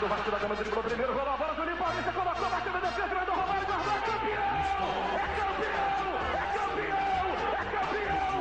[0.00, 3.14] do Vasco da Gama, driblou primeiro, rolou a bola, Juninho Paulista, colocou, bateu na defesa,
[3.14, 4.42] vai do Romário, guardou, é campeão!
[5.16, 6.10] É campeão!
[6.36, 7.26] É campeão!
[7.56, 8.36] É campeão!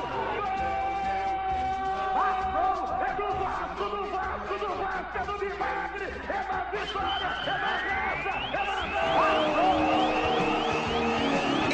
[2.52, 2.80] Gol!
[3.00, 7.74] É do Vasco, do Vasco, do Vasco, é do milagre, é da vitória, é da
[7.86, 8.84] graça, é da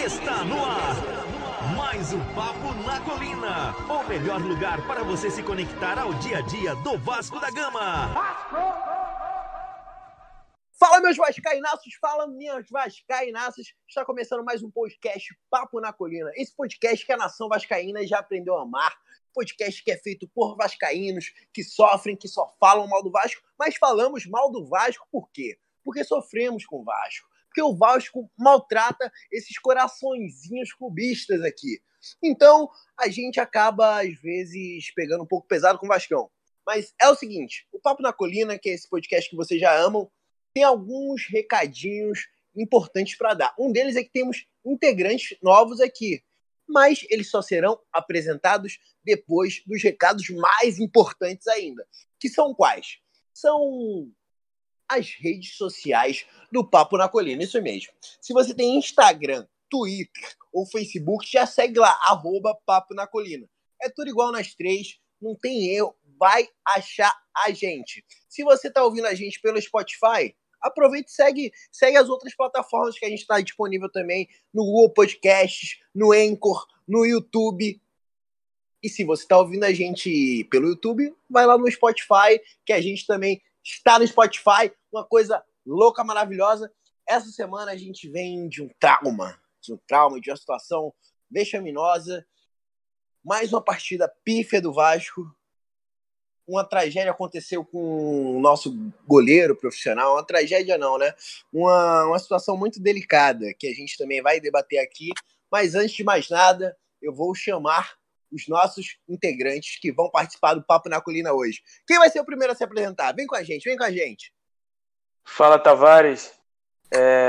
[0.05, 0.95] Está no ar.
[1.75, 3.75] Mais um Papo na Colina.
[3.89, 8.09] O melhor lugar para você se conectar ao dia a dia do Vasco da Gama.
[8.13, 8.90] Fala,
[11.11, 13.73] meus vascaínaços, fala, minhas vascaínaças.
[13.85, 16.31] Está começando mais um podcast Papo na Colina.
[16.35, 18.97] Esse podcast que a nação vascaína já aprendeu a amar.
[19.33, 23.75] Podcast que é feito por vascaínos que sofrem, que só falam mal do Vasco, mas
[23.75, 25.57] falamos mal do Vasco por quê?
[25.83, 27.27] Porque sofremos com o Vasco.
[27.47, 31.81] Porque o Vasco maltrata esses coraçõezinhos clubistas aqui.
[32.23, 36.31] Então, a gente acaba, às vezes, pegando um pouco pesado com o Vascão.
[36.65, 39.75] Mas é o seguinte: o Papo na Colina, que é esse podcast que vocês já
[39.75, 40.09] amam,
[40.53, 43.55] tem alguns recadinhos importantes para dar.
[43.57, 46.23] Um deles é que temos integrantes novos aqui,
[46.67, 51.85] mas eles só serão apresentados depois dos recados mais importantes ainda.
[52.19, 52.99] Que são quais?
[53.33, 54.11] São
[54.87, 57.93] as redes sociais do Papo na Colina, isso mesmo.
[58.19, 63.49] Se você tem Instagram, Twitter ou Facebook, já segue lá, arroba Papo na Colina.
[63.81, 68.05] É tudo igual nas três, não tem erro, vai achar a gente.
[68.27, 72.97] Se você está ouvindo a gente pelo Spotify, aproveite e segue, segue as outras plataformas
[72.97, 77.81] que a gente está disponível também, no Google Podcasts, no Anchor, no YouTube.
[78.83, 82.81] E se você está ouvindo a gente pelo YouTube, vai lá no Spotify, que a
[82.81, 86.71] gente também está no Spotify, uma coisa louca, maravilhosa.
[87.07, 90.93] Essa semana a gente vem de um trauma, de um trauma, de uma situação
[91.29, 92.25] vexaminosa.
[93.23, 95.21] Mais uma partida pífia do Vasco.
[96.47, 98.75] Uma tragédia aconteceu com o nosso
[99.07, 100.13] goleiro profissional.
[100.13, 101.13] Uma tragédia não, né?
[101.51, 105.09] Uma, uma situação muito delicada que a gente também vai debater aqui.
[105.51, 107.93] Mas antes de mais nada, eu vou chamar
[108.31, 111.61] os nossos integrantes que vão participar do Papo na Colina hoje.
[111.85, 113.13] Quem vai ser o primeiro a se apresentar?
[113.13, 114.33] Vem com a gente, vem com a gente.
[115.25, 116.31] Fala Tavares,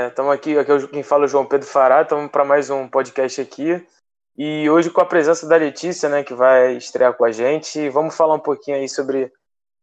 [0.09, 2.69] estamos é, aqui, aqui é quem fala é o João Pedro Fará, estamos para mais
[2.69, 3.85] um podcast aqui
[4.37, 8.15] e hoje com a presença da Letícia, né, que vai estrear com a gente, vamos
[8.15, 9.31] falar um pouquinho aí sobre,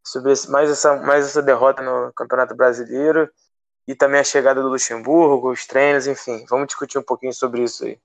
[0.05, 3.31] sobre mais, essa, mais essa derrota no Campeonato Brasileiro
[3.87, 7.85] e também a chegada do Luxemburgo, os treinos, enfim, vamos discutir um pouquinho sobre isso
[7.85, 7.99] aí.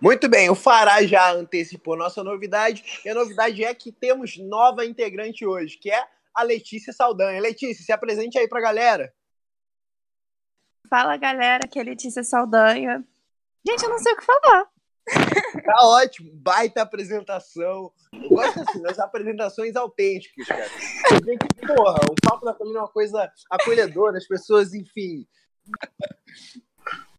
[0.00, 4.84] Muito bem, o Fará já antecipou nossa novidade, e a novidade é que temos nova
[4.84, 6.02] integrante hoje, que é
[6.34, 7.40] a Letícia Saldanha.
[7.40, 9.12] Letícia, se apresente aí pra galera.
[10.88, 13.04] Fala galera, aqui é a Letícia Saldanha.
[13.66, 14.68] Gente, eu não sei o que falar.
[15.64, 17.92] Tá ótimo, baita apresentação.
[18.12, 20.68] Eu gosto assim, das apresentações autênticas, cara.
[21.24, 25.26] Que, porra, o papo da colina é uma coisa acolhedora, as pessoas, enfim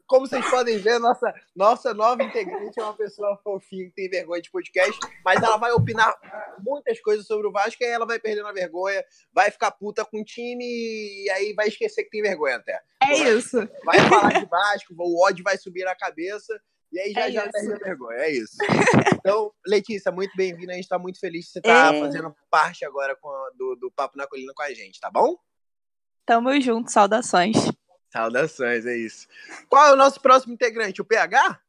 [0.09, 4.41] como vocês podem ver, nossa, nossa nova integrante é uma pessoa fofinha que tem vergonha
[4.41, 6.11] de podcast, mas ela vai opinar
[6.59, 10.03] muitas coisas sobre o Vasco e aí ela vai perdendo a vergonha, vai ficar puta
[10.03, 12.81] com o time e aí vai esquecer que tem vergonha até.
[13.03, 13.57] É isso.
[13.85, 16.59] Vai falar de Vasco, o ódio vai subir na cabeça.
[16.91, 18.57] E aí já é já perde a vergonha, é isso.
[19.19, 20.71] Então, Letícia, muito bem-vinda.
[20.71, 21.99] A gente está muito feliz que você está é.
[21.99, 25.35] fazendo parte agora a, do, do Papo na Colina com a gente, tá bom?
[26.25, 27.57] Tamo junto, saudações.
[28.11, 29.27] Saudações, é isso.
[29.67, 31.01] Qual é o nosso próximo integrante?
[31.01, 31.59] O PH?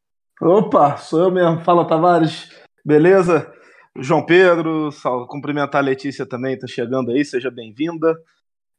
[0.41, 1.61] Opa, sou eu mesmo.
[1.61, 2.51] Fala, Tavares.
[2.85, 3.53] Beleza?
[3.99, 8.17] João Pedro, sal, cumprimentar a Letícia também, tá chegando aí, seja bem-vinda.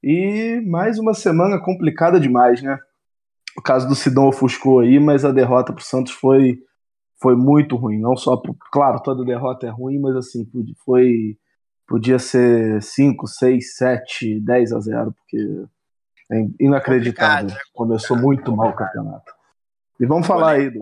[0.02, 2.80] E mais uma semana complicada demais, né?
[3.58, 6.60] O caso do Sidão ofuscou aí, mas a derrota pro Santos foi,
[7.22, 8.00] foi muito ruim.
[8.00, 10.48] Não só, pro, claro, toda derrota é ruim, mas assim,
[10.86, 11.38] foi.
[11.88, 15.66] Podia ser 5, 6, 7, 10 a 0, porque
[16.32, 17.50] é inacreditável.
[17.50, 17.58] Né?
[17.74, 19.34] Começou muito mal o campeonato.
[20.00, 20.80] E vamos falar aí, do.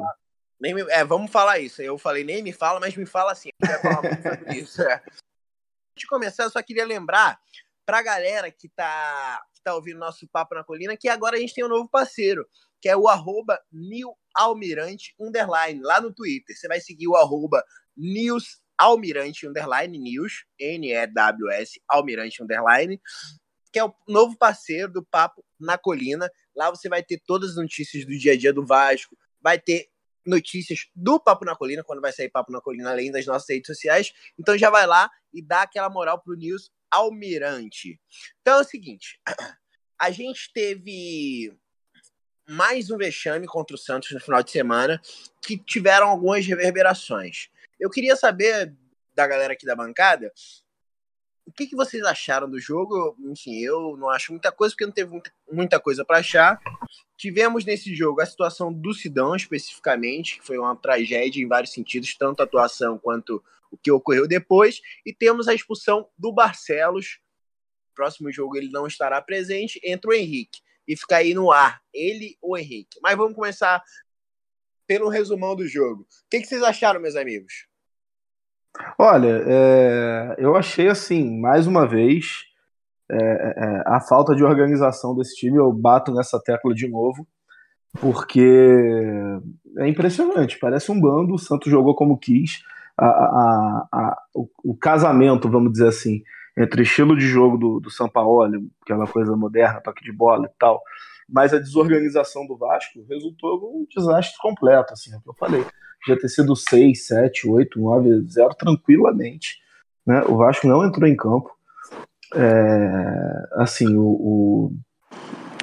[0.61, 1.81] Nem me, é, vamos falar isso.
[1.81, 3.49] Eu falei, nem me fala, mas me fala assim.
[3.63, 3.69] É.
[4.53, 4.77] Antes
[5.95, 7.39] de começar, eu só queria lembrar
[7.85, 11.55] pra galera que tá, que tá ouvindo nosso Papo na Colina que agora a gente
[11.55, 12.45] tem um novo parceiro,
[12.81, 13.59] que é o arroba
[14.35, 16.55] Almirante Underline, lá no Twitter.
[16.55, 17.63] Você vai seguir o arroba
[17.95, 22.99] News Almirante Underline, News, N-E-W-S, Almirante Underline
[23.71, 26.29] que é o novo parceiro do Papo na Colina.
[26.55, 29.89] Lá você vai ter todas as notícias do dia a dia do Vasco, vai ter
[30.25, 33.67] notícias do Papo na Colina, quando vai sair Papo na Colina, além das nossas redes
[33.67, 34.13] sociais.
[34.37, 37.99] Então já vai lá e dá aquela moral pro News Almirante.
[38.41, 39.19] Então é o seguinte,
[39.99, 41.53] a gente teve
[42.49, 44.99] mais um vexame contra o Santos no final de semana,
[45.41, 47.49] que tiveram algumas reverberações.
[47.79, 48.73] Eu queria saber
[49.15, 50.31] da galera aqui da bancada
[51.49, 53.17] o que, que vocês acharam do jogo?
[53.25, 55.19] Enfim, eu não acho muita coisa, porque não teve
[55.51, 56.59] muita, coisa para achar.
[57.17, 62.15] Tivemos nesse jogo a situação do Sidão, especificamente, que foi uma tragédia em vários sentidos,
[62.15, 64.79] tanto a atuação quanto o que ocorreu depois.
[65.03, 67.19] E temos a expulsão do Barcelos.
[67.95, 69.81] Próximo jogo ele não estará presente.
[69.83, 70.61] Entra o Henrique.
[70.89, 72.99] E fica aí no ar, ele ou Henrique.
[73.03, 73.79] Mas vamos começar
[74.87, 76.01] pelo resumão do jogo.
[76.01, 77.67] O que, que vocês acharam, meus amigos?
[78.97, 82.43] Olha, é, eu achei assim, mais uma vez,
[83.07, 85.57] é, é, a falta de organização desse time.
[85.57, 87.27] Eu bato nessa tecla de novo,
[88.01, 88.41] porque
[89.77, 90.57] é impressionante.
[90.57, 91.35] Parece um bando.
[91.35, 92.63] O Santos jogou como quis.
[92.97, 96.23] A, a, a, o, o, casamento, vamos dizer assim,
[96.57, 98.43] entre o estilo de jogo do, do São Paulo,
[98.81, 100.81] aquela coisa moderna, toque de bola e tal,
[101.31, 105.63] mas a desorganização do Vasco resultou num desastre completo, assim, é o que eu falei.
[106.07, 109.59] Já ter sido 6, 7, 8, 9, 0 tranquilamente.
[110.05, 110.23] Né?
[110.23, 111.51] O Vasco não entrou em campo.
[112.33, 114.71] É, assim, o, o,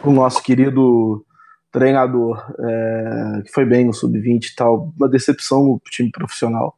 [0.05, 1.25] o, nosso querido
[1.73, 6.77] treinador, é, que foi bem no sub-20 e tal, uma decepção no time profissional.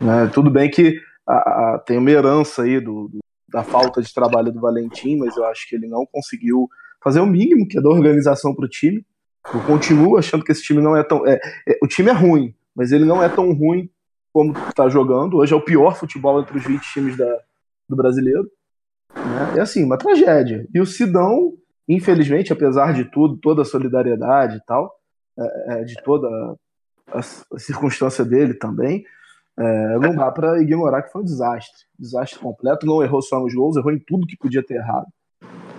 [0.00, 0.30] Né?
[0.32, 1.34] Tudo bem que a,
[1.74, 5.44] a, tem uma herança aí do, do, da falta de trabalho do Valentim, mas eu
[5.46, 6.68] acho que ele não conseguiu
[7.02, 9.04] fazer o mínimo, que é dar organização para o time.
[9.54, 11.26] Eu continuo achando que esse time não é tão.
[11.26, 11.38] É,
[11.68, 13.88] é, o time é ruim, mas ele não é tão ruim
[14.32, 15.36] como está jogando.
[15.36, 17.38] Hoje é o pior futebol entre os 20 times da,
[17.88, 18.50] do brasileiro.
[19.14, 19.54] Né?
[19.58, 20.66] É assim, uma tragédia.
[20.74, 21.54] E o Sidão,
[21.88, 24.92] infelizmente, apesar de tudo, toda a solidariedade e tal,
[25.38, 26.28] é, é de toda
[27.08, 29.04] a, a, circunstância dele também,
[29.58, 31.84] é, não dá para ignorar que foi um desastre.
[31.98, 32.86] Desastre completo.
[32.86, 35.06] Não errou só nos gols, errou em tudo que podia ter errado.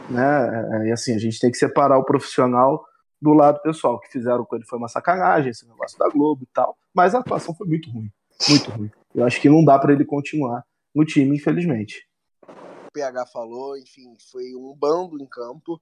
[0.10, 0.86] Né?
[0.86, 2.84] É, e assim, a gente tem que separar o profissional
[3.22, 3.96] do lado pessoal.
[3.96, 6.76] O que fizeram com ele foi uma sacanagem, esse negócio da Globo e tal.
[6.94, 8.12] Mas a atuação foi muito ruim.
[8.50, 8.92] Muito ruim.
[9.14, 10.64] Eu acho que não dá para ele continuar
[10.94, 12.08] no time, infelizmente.
[12.44, 15.80] O PH falou, enfim, foi um bando em campo.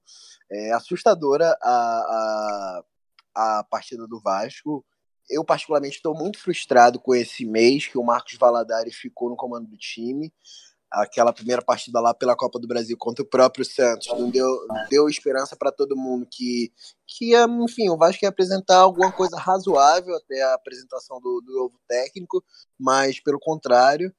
[0.50, 2.84] É assustadora a, a,
[3.34, 4.84] a partida do Vasco.
[5.28, 9.66] Eu, particularmente, estou muito frustrado com esse mês que o Marcos Valadares ficou no comando
[9.66, 10.32] do time.
[10.90, 14.46] Aquela primeira partida lá pela Copa do Brasil contra o próprio Santos não deu,
[14.88, 16.72] deu esperança para todo mundo que,
[17.06, 21.80] que enfim, o Vasco ia apresentar alguma coisa razoável até a apresentação do, do novo
[21.88, 22.42] técnico,
[22.78, 24.14] mas pelo contrário,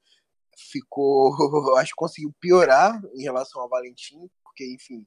[0.58, 1.32] ficou,
[1.78, 5.06] acho que conseguiu piorar em relação ao Valentim, porque, enfim,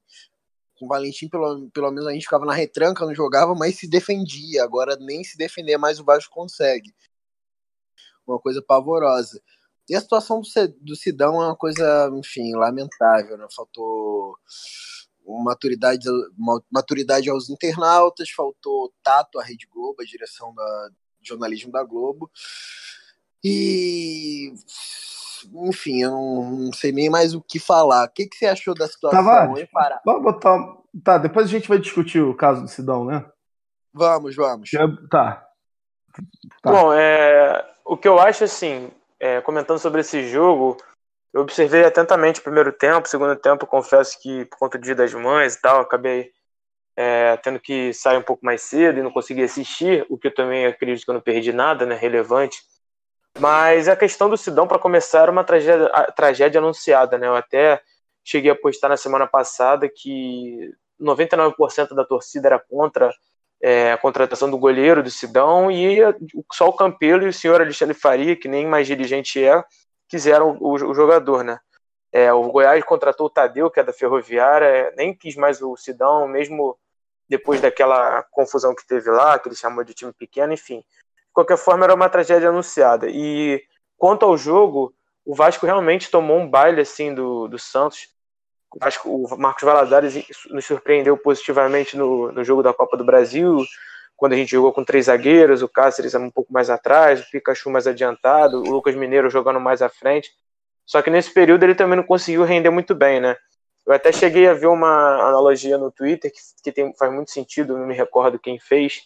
[0.78, 3.88] com o Valentim, pelo, pelo menos a gente ficava na retranca, não jogava, mas se
[3.88, 4.64] defendia.
[4.64, 6.94] Agora nem se defender mais o Vasco consegue.
[8.26, 9.40] Uma coisa pavorosa.
[9.88, 10.48] E a situação do,
[10.80, 13.46] do Sidão é uma coisa, enfim, lamentável, né?
[13.54, 14.36] Faltou
[15.44, 16.08] maturidade,
[16.70, 20.90] maturidade aos internautas, faltou tato à Rede Globo, a direção da
[21.20, 22.30] jornalismo da Globo.
[23.44, 24.52] E
[25.66, 28.04] enfim, eu não, não, sei nem mais o que falar.
[28.04, 30.00] O que, que você achou da situação, tá, hein, Pará?
[30.04, 30.58] Vamos botar.
[31.02, 33.24] Tá, depois a gente vai discutir o caso do Sidão, né?
[33.92, 34.70] Vamos, vamos.
[35.10, 35.46] Tá.
[36.62, 36.70] tá.
[36.70, 40.76] Bom, é, o que eu acho assim, é, comentando sobre esse jogo,
[41.32, 44.94] eu observei atentamente o primeiro tempo, o segundo tempo, confesso que por conta do dia
[44.94, 46.30] das mães e tal, acabei
[46.96, 50.34] é, tendo que sair um pouco mais cedo e não consegui assistir, o que eu
[50.34, 52.62] também acredito que eu não perdi nada, né, relevante.
[53.38, 57.26] Mas a questão do Sidão, para começar, era uma tragédia, tragédia anunciada, né?
[57.26, 57.80] Eu até
[58.24, 60.70] cheguei a postar na semana passada que
[61.00, 63.12] 99% da torcida era contra
[63.60, 65.98] é, a contratação do goleiro do Sidão e
[66.52, 69.64] só o Campelo e o senhor Alexandre Faria, que nem mais dirigente é,
[70.08, 71.58] quiseram o, o jogador, né?
[72.12, 75.74] É, o Goiás contratou o Tadeu, que é da Ferroviária, é, nem quis mais o
[75.76, 76.78] Sidão, mesmo
[77.26, 80.84] depois daquela confusão que teve lá, que ele chamou de time pequeno, enfim.
[81.32, 83.08] De qualquer forma, era uma tragédia anunciada.
[83.08, 83.62] E
[83.96, 88.12] quanto ao jogo, o Vasco realmente tomou um baile assim do, do Santos
[88.80, 93.64] acho que o Marcos Valadares nos surpreendeu positivamente no, no jogo da Copa do Brasil,
[94.16, 97.70] quando a gente jogou com três zagueiros, o Cáceres um pouco mais atrás, o Pikachu
[97.70, 100.30] mais adiantado, o Lucas Mineiro jogando mais à frente.
[100.86, 103.36] Só que nesse período ele também não conseguiu render muito bem, né?
[103.84, 107.76] Eu até cheguei a ver uma analogia no Twitter que, que tem, faz muito sentido,
[107.76, 109.02] não me recordo quem fez,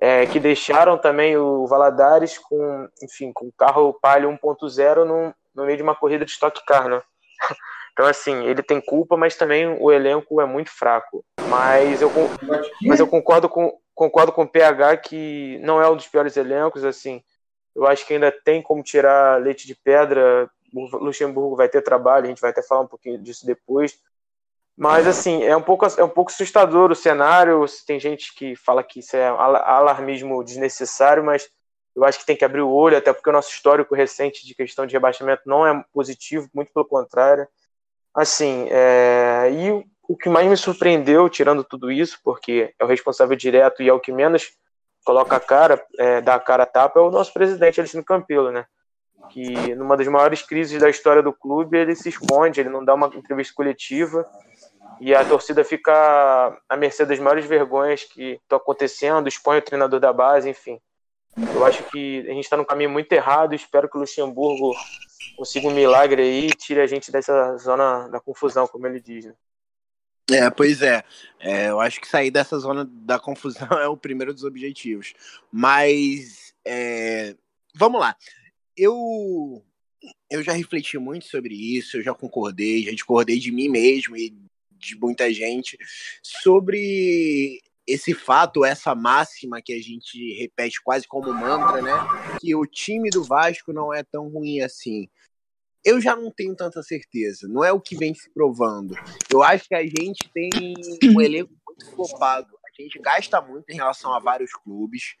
[0.00, 5.64] é, que deixaram também o Valadares com, enfim, com o carro Palio 1.0 no, no
[5.64, 7.02] meio de uma corrida de Stock Car, né?
[7.98, 11.24] Então, assim, ele tem culpa, mas também o elenco é muito fraco.
[11.48, 12.08] Mas eu,
[12.82, 16.84] mas eu concordo, com, concordo com o PH que não é um dos piores elencos,
[16.84, 17.20] assim.
[17.74, 20.48] Eu acho que ainda tem como tirar leite de pedra.
[20.72, 23.98] O Luxemburgo vai ter trabalho, a gente vai até falar um pouquinho disso depois.
[24.78, 27.64] Mas, assim, é um pouco, é um pouco assustador o cenário.
[27.84, 31.50] Tem gente que fala que isso é alarmismo desnecessário, mas
[31.96, 34.54] eu acho que tem que abrir o olho, até porque o nosso histórico recente de
[34.54, 37.48] questão de rebaixamento não é positivo, muito pelo contrário.
[38.14, 39.50] Assim, é...
[39.50, 43.88] e o, que mais me surpreendeu, tirando tudo isso, porque é o responsável direto e
[43.88, 44.48] é o que menos
[45.04, 48.52] coloca a cara, é, dá a cara a tapa, é o nosso presidente, Alexandre Campelo,
[48.52, 48.64] né?
[49.30, 52.94] Que numa das maiores crises da história do clube, ele se esconde, ele não dá
[52.94, 54.24] uma entrevista coletiva
[55.00, 60.00] e a torcida fica à mercê das maiores vergonhas que estão acontecendo, expõe o treinador
[60.00, 60.80] da base, enfim.
[61.54, 63.54] Eu acho que a gente está no caminho muito errado.
[63.54, 64.74] Espero que o Luxemburgo
[65.36, 69.26] consiga um milagre aí e tire a gente dessa zona da confusão, como ele diz.
[69.26, 69.34] Né?
[70.30, 71.04] É, pois é.
[71.38, 71.70] é.
[71.70, 75.14] Eu acho que sair dessa zona da confusão é o primeiro dos objetivos.
[75.50, 77.36] Mas é,
[77.74, 78.16] vamos lá.
[78.76, 79.62] Eu
[80.30, 84.32] eu já refleti muito sobre isso, eu já concordei, já discordei de mim mesmo e
[84.78, 85.76] de muita gente
[86.22, 91.92] sobre esse fato, essa máxima que a gente repete quase como mantra, né?
[92.38, 95.08] Que o time do Vasco não é tão ruim assim.
[95.82, 97.48] Eu já não tenho tanta certeza.
[97.48, 98.94] Não é o que vem se provando.
[99.32, 100.50] Eu acho que a gente tem
[101.04, 102.48] um elenco muito flopado.
[102.66, 105.14] A gente gasta muito em relação a vários clubes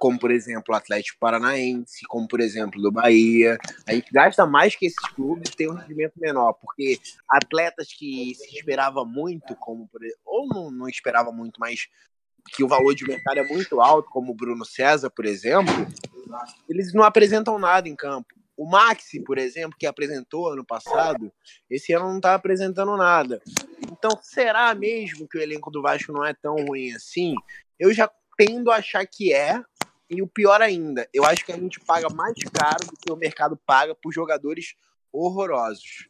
[0.00, 3.58] como por exemplo o Atlético Paranaense, como por exemplo do Bahia.
[3.86, 8.56] A gente gasta mais que esses clubes tem um rendimento menor, porque atletas que se
[8.56, 11.86] esperava muito, como por, ou não, não esperava muito, mas
[12.54, 15.74] que o valor de mercado é muito alto, como o Bruno César, por exemplo,
[16.66, 18.28] eles não apresentam nada em campo.
[18.56, 21.30] O Maxi, por exemplo, que apresentou ano passado,
[21.68, 23.40] esse ano não está apresentando nada.
[23.90, 27.34] Então, será mesmo que o elenco do Vasco não é tão ruim assim?
[27.78, 29.62] Eu já tendo a achar que é,
[30.10, 33.16] e o pior ainda, eu acho que a gente paga mais caro do que o
[33.16, 34.74] mercado paga por jogadores
[35.12, 36.08] horrorosos.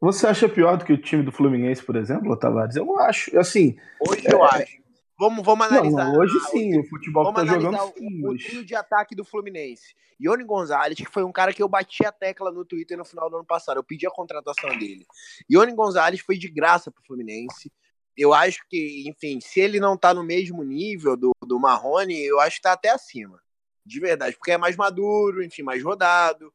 [0.00, 2.76] Você acha pior do que o time do Fluminense, por exemplo, Tavares?
[2.76, 3.38] Eu não acho.
[3.38, 4.34] Assim, hoje é...
[4.34, 4.84] eu acho.
[5.18, 6.06] Vamos, vamos analisar.
[6.06, 7.92] Não, hoje sim, o futebol vamos que tá jogando.
[8.00, 9.94] O, o trio de ataque do Fluminense.
[10.20, 13.30] Ione Gonzalez, que foi um cara que eu bati a tecla no Twitter no final
[13.30, 13.78] do ano passado.
[13.78, 15.06] Eu pedi a contratação dele.
[15.48, 17.72] Ione Gonzalez foi de graça pro Fluminense
[18.16, 22.38] eu acho que, enfim, se ele não tá no mesmo nível do, do Marrone, eu
[22.40, 23.40] acho que tá até acima.
[23.84, 26.52] De verdade, porque é mais maduro, enfim, mais rodado.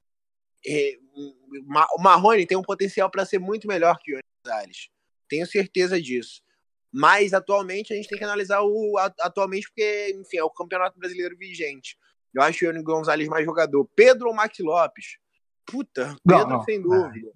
[0.66, 1.00] E,
[1.96, 4.90] o Marrone tem um potencial para ser muito melhor que o Gonzalez.
[5.28, 6.42] Tenho certeza disso.
[6.92, 11.38] Mas atualmente a gente tem que analisar o atualmente, porque, enfim, é o campeonato brasileiro
[11.38, 11.96] vigente.
[12.34, 13.88] Eu acho o Ione Gonzalez mais jogador.
[13.96, 15.18] Pedro ou Max Lopes?
[15.66, 16.64] Puta, Pedro não, não.
[16.64, 17.32] sem dúvida.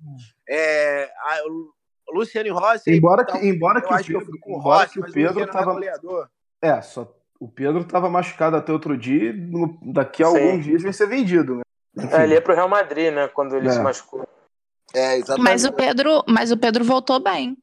[0.49, 1.39] É, a,
[2.11, 2.91] Luciano Rossi.
[2.91, 5.79] Embora que, embora que o Pedro, que embora Rossi, que o Pedro tava,
[6.61, 10.37] é, só o Pedro estava machucado até outro dia, no, daqui a Sim.
[10.37, 11.63] alguns dias vai ser vendido, né?
[12.11, 13.71] É, ele é pro Real Madrid, né, quando ele é.
[13.71, 14.27] se machucou.
[14.93, 15.43] É, exatamente.
[15.43, 17.57] Mas o Pedro, mas o Pedro voltou bem.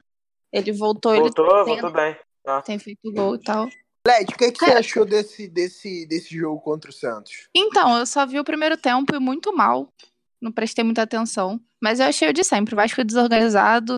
[0.53, 2.17] Ele voltou, voltou, ele voltou bem.
[2.47, 2.61] Ah.
[2.61, 3.69] Tem feito gol e tal.
[4.07, 7.49] Led, o que, é que você achou desse, desse, desse jogo contra o Santos?
[7.55, 9.93] Então, eu só vi o primeiro tempo e muito mal.
[10.41, 11.61] Não prestei muita atenção.
[11.81, 12.75] Mas eu achei o de sempre.
[12.75, 13.97] O Vasco desorganizado.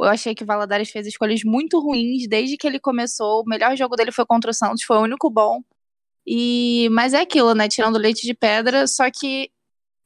[0.00, 3.42] Eu achei que o Valadares fez escolhas muito ruins desde que ele começou.
[3.42, 5.60] O melhor jogo dele foi contra o Santos, foi o único bom.
[6.26, 7.68] E mas é aquilo, né?
[7.68, 9.50] Tirando leite de pedra, só que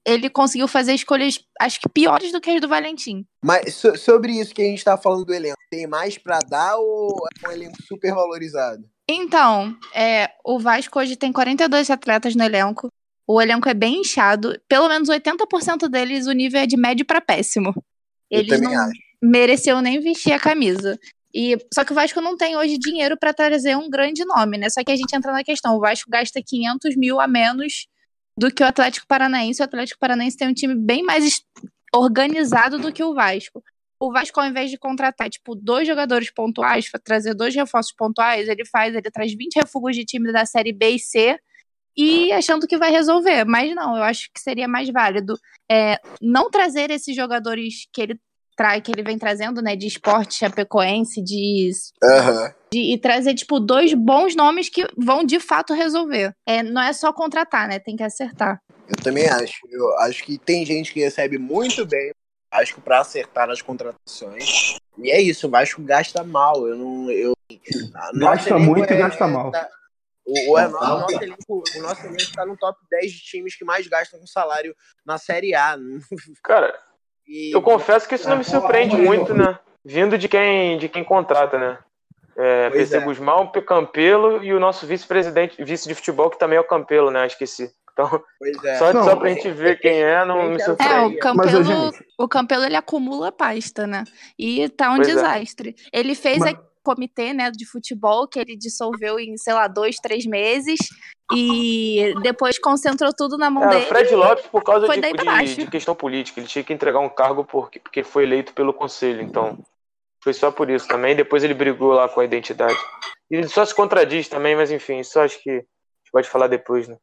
[0.05, 3.27] ele conseguiu fazer escolhas, acho que piores do que as do Valentim.
[3.45, 6.77] Mas so, sobre isso que a gente tá falando do elenco, tem mais para dar
[6.79, 8.89] ou é um elenco super valorizado?
[9.07, 12.89] Então, é, o Vasco hoje tem 42 atletas no elenco.
[13.27, 14.59] O elenco é bem inchado.
[14.67, 17.75] Pelo menos 80% deles o nível é de médio para péssimo.
[18.31, 20.99] Eles Eu também não, acho mereceu nem vestir a camisa.
[21.35, 24.71] E só que o Vasco não tem hoje dinheiro para trazer um grande nome, né?
[24.71, 27.87] Só que a gente entra na questão, o Vasco gasta 500 mil a menos
[28.37, 29.61] do que o Atlético Paranaense.
[29.61, 31.43] O Atlético Paranaense tem um time bem mais
[31.95, 33.63] organizado do que o Vasco.
[34.01, 38.65] O Vasco, ao invés de contratar, tipo, dois jogadores pontuais, trazer dois reforços pontuais, ele
[38.65, 41.39] faz, ele traz 20 refugos de time da Série B e C
[41.97, 43.45] e achando que vai resolver.
[43.45, 45.37] Mas não, eu acho que seria mais válido
[45.69, 48.21] é, não trazer esses jogadores que ele
[48.81, 51.71] que ele vem trazendo, né, de esporte chapecoense, de,
[52.03, 52.53] uhum.
[52.73, 56.35] de, e trazer, tipo, dois bons nomes que vão de fato resolver.
[56.47, 57.79] É, não é só contratar, né?
[57.79, 58.61] Tem que acertar.
[58.89, 59.61] Eu também acho.
[59.71, 62.11] Eu acho que tem gente que recebe muito bem,
[62.51, 64.77] acho que para acertar as contratações.
[64.99, 66.67] E é isso, o Vasco gasta mal.
[66.67, 67.11] Eu não.
[67.11, 67.33] Eu,
[68.15, 69.53] gasta muito é, e gasta mal.
[69.53, 69.69] Tá,
[70.27, 73.65] o, o, o, nosso elenco, o nosso elenco está no top 10 de times que
[73.65, 74.75] mais gastam com salário
[75.07, 75.79] na Série A.
[76.45, 76.79] Cara,
[77.29, 77.55] e...
[77.55, 79.59] Eu confesso que isso não me surpreende muito, né?
[79.85, 81.79] Vindo de quem, de quem contrata, né?
[82.37, 83.01] É, PC é.
[83.01, 87.27] Guzmão, Campelo e o nosso vice-presidente, vice de futebol, que também é o Campelo, né?
[87.27, 87.71] Esqueci.
[87.93, 88.23] Então,
[88.65, 88.75] é.
[88.77, 90.95] só, não, só pra gente ver quem é, não me surpreende.
[90.95, 94.05] É, o Campelo, Mas, o Campelo ele acumula pasta, né?
[94.39, 95.15] E tá um pois é.
[95.15, 95.75] desastre.
[95.93, 95.99] É.
[95.99, 96.55] Ele fez Mas...
[96.55, 100.79] a comitê né, de futebol que ele dissolveu em, sei lá, dois, três meses.
[101.35, 103.85] E depois concentrou tudo na mão Era dele.
[103.85, 106.41] o Fred Lopes por causa foi de, de- de questão política.
[106.41, 109.21] Ele tinha que entregar um cargo porque, porque foi eleito pelo conselho.
[109.21, 109.59] Então,
[110.23, 111.15] foi só por isso também.
[111.15, 112.79] Depois ele brigou lá com a identidade.
[113.31, 116.47] E ele só se contradiz também, mas enfim, isso acho que a gente pode falar
[116.47, 116.97] depois, né?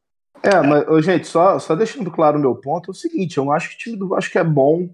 [0.44, 3.70] É, mas, gente, só, só deixando claro o meu ponto, é o seguinte, eu acho
[3.70, 4.90] que o time do Vasco é bom.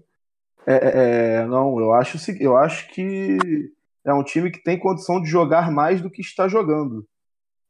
[0.66, 3.36] É, é, é, não, eu acho, eu acho que
[4.04, 7.04] é um time que tem condição de jogar mais do que está jogando.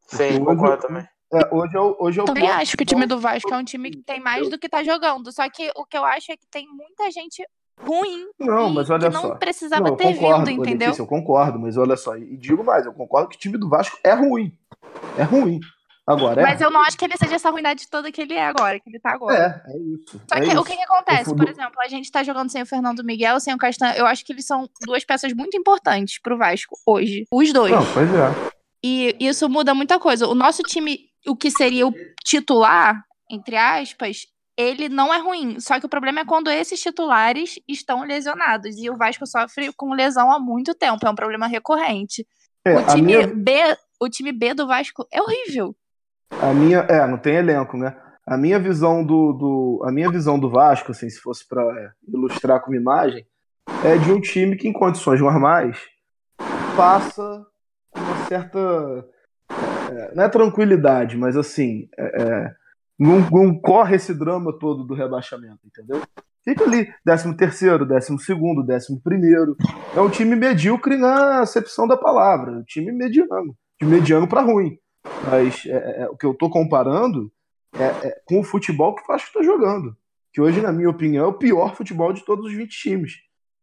[0.06, 1.06] Sim, hoje- concordo também.
[1.32, 3.56] É, hoje é o, hoje é o Também acho que o time do Vasco é
[3.56, 5.32] um time que tem mais do que tá jogando.
[5.32, 7.42] Só que o que eu acho é que tem muita gente
[7.80, 9.34] ruim Não, mas olha que não só.
[9.36, 10.88] precisava Não, eu ter concordo, vindo, entendeu?
[10.88, 13.68] Letícia, eu concordo, mas olha só, e digo mais, eu concordo que o time do
[13.68, 14.56] Vasco é ruim.
[15.16, 15.58] É ruim.
[16.06, 16.44] Agora, é.
[16.44, 18.90] Mas eu não acho que ele seja essa ruindade toda que ele é agora, que
[18.90, 19.62] ele tá agora.
[19.66, 20.20] É, é isso.
[20.28, 20.60] Só é que isso.
[20.60, 21.34] o que, que acontece?
[21.34, 23.94] Por exemplo, a gente tá jogando sem o Fernando Miguel, sem o Castanho.
[23.94, 27.24] Eu acho que eles são duas peças muito importantes pro Vasco hoje.
[27.32, 27.70] Os dois.
[27.70, 28.52] Não, pois é.
[28.84, 30.26] E isso muda muita coisa.
[30.26, 34.26] O nosso time, o que seria o titular, entre aspas,
[34.56, 35.58] ele não é ruim.
[35.60, 38.76] Só que o problema é quando esses titulares estão lesionados.
[38.76, 41.06] E o Vasco sofre com lesão há muito tempo.
[41.06, 42.26] É um problema recorrente.
[42.64, 43.52] É, o, time minha, B,
[44.00, 45.74] o time B do Vasco é horrível.
[46.40, 47.96] a minha, é, não tem elenco, né?
[48.24, 52.60] A minha visão do, do a minha visão do Vasco, assim, se fosse para ilustrar
[52.60, 53.26] com uma imagem,
[53.84, 55.76] é de um time que em condições normais
[56.76, 57.44] passa
[57.96, 58.58] uma certa
[59.92, 62.54] é, não é tranquilidade, mas assim, é, é,
[62.98, 66.02] não, não corre esse drama todo do rebaixamento, entendeu?
[66.44, 69.56] Fica ali, 13 terceiro, 12 segundo, 11 primeiro.
[69.94, 72.52] É um time medíocre na acepção da palavra.
[72.52, 73.56] Um time mediano.
[73.80, 74.76] De mediano para ruim.
[75.30, 77.30] Mas é, é, o que eu tô comparando
[77.74, 79.96] é, com o futebol que o Vasco tá jogando.
[80.32, 83.12] Que hoje, na minha opinião, é o pior futebol de todos os 20 times.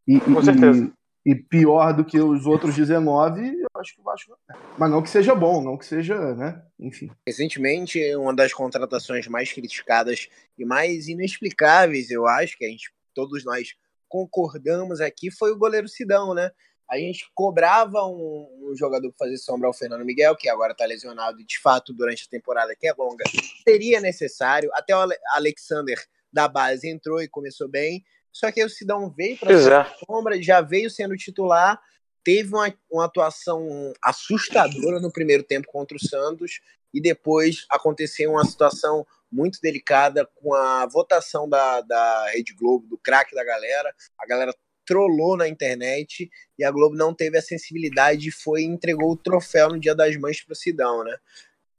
[0.06, 0.90] E, e- Com certeza.
[1.30, 4.54] E, pior do que os outros 19, eu acho que o Vasco é.
[4.76, 6.60] Mas não que seja bom, não que seja, né?
[6.78, 7.08] Enfim.
[7.24, 13.44] Recentemente, uma das contratações mais criticadas e mais inexplicáveis, eu acho, que a gente, todos
[13.44, 13.74] nós
[14.08, 16.50] concordamos aqui, foi o goleiro Sidão, né?
[16.90, 20.84] A gente cobrava um, um jogador para fazer sombra ao Fernando Miguel, que agora está
[20.84, 23.22] lesionado e, de fato, durante a temporada que é longa,
[23.62, 24.68] seria necessário.
[24.74, 25.96] Até o Ale- Alexander
[26.32, 28.02] da base entrou e começou bem.
[28.32, 29.86] Só que aí o Sidão veio para é.
[30.06, 31.80] sombra, já veio sendo titular,
[32.22, 36.60] teve uma, uma atuação assustadora no primeiro tempo contra o Santos
[36.92, 42.98] e depois aconteceu uma situação muito delicada com a votação da, da Rede Globo, do
[42.98, 43.94] craque da galera.
[44.18, 48.66] A galera trollou na internet e a Globo não teve a sensibilidade e foi e
[48.66, 51.16] entregou o troféu no Dia das Mães pro Sidão, né?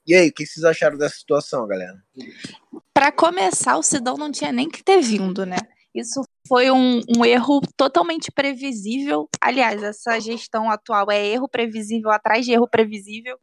[0.07, 2.01] E aí, o que vocês acharam dessa situação, galera?
[2.93, 5.57] Pra começar, o Sidão não tinha nem que ter vindo, né?
[5.93, 9.29] Isso foi um, um erro totalmente previsível.
[9.39, 13.37] Aliás, essa gestão atual é erro previsível atrás de erro previsível.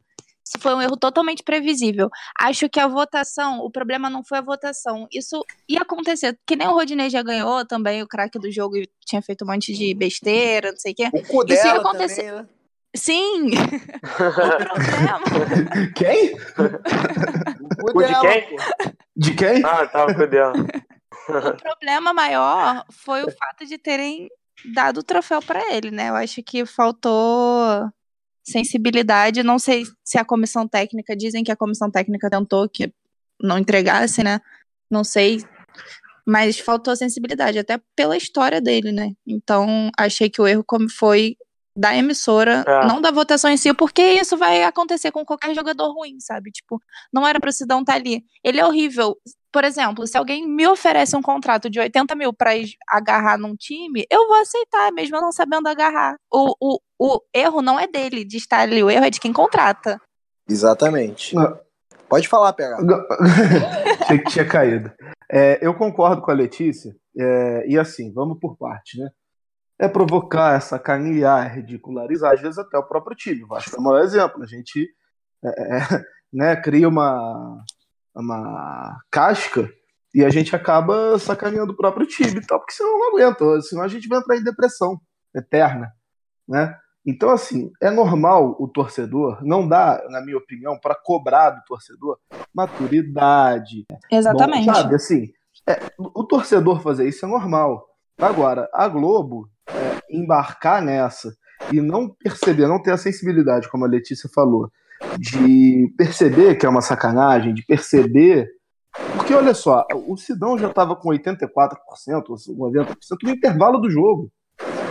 [0.45, 2.09] Isso foi um erro totalmente previsível.
[2.39, 5.07] Acho que a votação, o problema não foi a votação.
[5.13, 6.35] Isso ia acontecer.
[6.47, 9.47] Que nem o Rodinei já ganhou também, o craque do jogo e tinha feito um
[9.47, 11.09] monte de besteira, não sei o quê.
[11.13, 12.23] O cu Isso ia acontecer.
[12.23, 12.47] também, né?
[12.95, 13.51] Sim!
[14.03, 15.91] o problema.
[15.95, 16.35] Quem?
[17.79, 18.57] O cu Cu de quem?
[19.15, 19.63] De quem?
[19.63, 20.53] Ah, tava com o dela.
[21.11, 21.17] O
[21.57, 24.29] problema maior foi o fato de terem
[24.73, 26.09] dado o troféu pra ele, né?
[26.09, 27.89] Eu acho que faltou
[28.43, 29.43] sensibilidade.
[29.43, 32.91] Não sei se a comissão técnica, dizem que a comissão técnica tentou que
[33.41, 34.39] não entregasse, né?
[34.89, 35.43] Não sei.
[36.25, 39.13] Mas faltou sensibilidade, até pela história dele, né?
[39.25, 41.35] Então, achei que o erro como foi
[41.75, 42.85] da emissora, É.
[42.85, 46.51] não da votação em si, porque isso vai acontecer com qualquer jogador ruim, sabe?
[46.51, 46.81] Tipo,
[47.13, 48.23] não era pro Sidão estar ali.
[48.43, 49.15] Ele é horrível.
[49.51, 53.55] Por exemplo, se alguém me oferece um contrato de 80 mil pra es- agarrar num
[53.55, 56.15] time, eu vou aceitar, mesmo eu não sabendo agarrar.
[56.31, 59.33] O, o, o erro não é dele de estar ali, o erro é de quem
[59.33, 59.99] contrata.
[60.47, 61.35] Exatamente.
[61.35, 61.59] Não.
[62.07, 62.77] Pode falar, PH.
[64.01, 64.91] Achei que tinha caído.
[65.31, 69.09] É, eu concordo com a Letícia, é, e assim, vamos por parte, né?
[69.79, 73.43] É provocar, é sacanear, é ridicularizar, às vezes até o próprio time.
[73.43, 74.43] O Vasco é o maior exemplo.
[74.43, 74.89] A gente
[75.43, 75.79] é, é,
[76.33, 77.63] né, cria uma,
[78.19, 79.69] uma casca
[80.13, 83.83] e a gente acaba sacaneando o próprio time e tal, porque senão não aguenta, senão
[83.83, 84.99] a gente vai entrar em depressão
[85.35, 85.91] eterna,
[86.47, 86.75] né?
[87.05, 92.19] Então, assim, é normal o torcedor, não dá, na minha opinião, para cobrar do torcedor
[92.53, 94.65] maturidade, Exatamente.
[94.65, 95.31] Bom, sabe, assim,
[95.67, 97.87] é, o torcedor fazer isso é normal.
[98.17, 101.33] Agora, a Globo é, embarcar nessa
[101.71, 104.69] e não perceber, não ter a sensibilidade, como a Letícia falou,
[105.17, 108.47] de perceber que é uma sacanagem, de perceber.
[109.15, 111.47] Porque olha só, o Sidão já estava com 84%,
[112.57, 114.31] 90% no intervalo do jogo.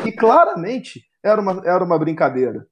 [0.05, 2.67] E claramente era uma, era uma brincadeira,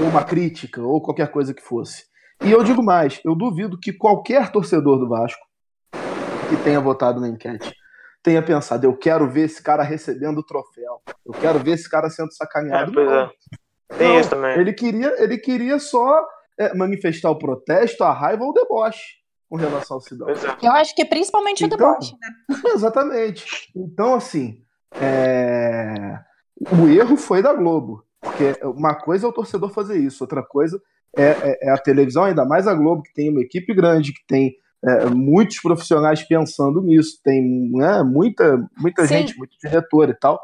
[0.00, 2.04] ou uma crítica, ou qualquer coisa que fosse.
[2.44, 5.40] E eu digo mais, eu duvido que qualquer torcedor do Vasco
[6.48, 7.74] que tenha votado na enquete
[8.22, 12.08] tenha pensado, eu quero ver esse cara recebendo o troféu, eu quero ver esse cara
[12.08, 12.92] sendo sacaneado.
[12.92, 13.98] É, pois é.
[13.98, 14.58] Tem isso também.
[14.58, 16.24] Ele queria, ele queria só
[16.58, 20.28] é, manifestar o protesto, a raiva ou o deboche com relação ao Sidão.
[20.28, 20.34] É.
[20.62, 22.28] Eu acho que principalmente Então, o deboche, né?
[22.74, 23.70] Exatamente.
[23.76, 24.62] Então, assim,
[25.00, 26.18] é,
[26.72, 28.04] o erro foi da Globo.
[28.20, 30.80] Porque uma coisa é o torcedor fazer isso, outra coisa
[31.16, 34.24] é, é- é a televisão, ainda mais a Globo, que tem uma equipe grande, que
[34.26, 39.18] tem é, muitos profissionais pensando nisso, tem né, muita, muita Sim.
[39.18, 40.40] gente, muito diretor e tal.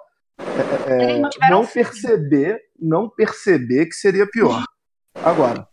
[0.86, 4.62] É, é, não perceber, não perceber que seria pior.
[5.14, 5.66] Agora,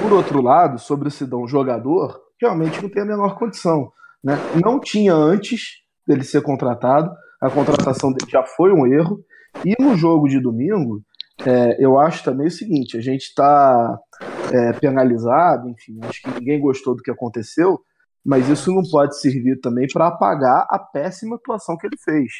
[0.00, 3.90] por outro lado, sobre o Sidão jogador, realmente não tem a menor condição.
[4.22, 4.36] Né?
[4.62, 9.20] Não tinha antes dele ser contratado, a contratação dele já foi um erro.
[9.64, 11.02] E no jogo de domingo,
[11.46, 13.98] é, eu acho também o seguinte: a gente está
[14.80, 17.80] penalizado, enfim, acho que ninguém gostou do que aconteceu,
[18.24, 22.32] mas isso não pode servir também para apagar a péssima atuação que ele fez.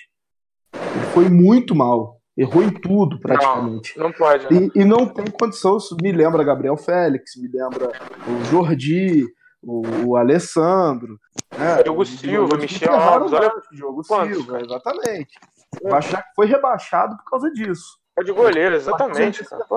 [0.73, 3.99] Ele foi muito mal, errou em tudo praticamente.
[3.99, 4.71] Não pode, né?
[4.75, 7.93] E, e não tem condição, isso me lembra Gabriel Félix, me lembra
[8.27, 9.27] o Jordi,
[9.63, 11.19] o, o Alessandro.
[11.57, 11.83] Né?
[11.83, 15.39] Diogo Silva, Michel ferraram Alves, olha Diogo quantos, Silva, exatamente.
[15.83, 17.99] O já foi rebaixado por causa disso.
[18.17, 19.45] É de goleiro, exatamente.
[19.69, 19.77] Pô,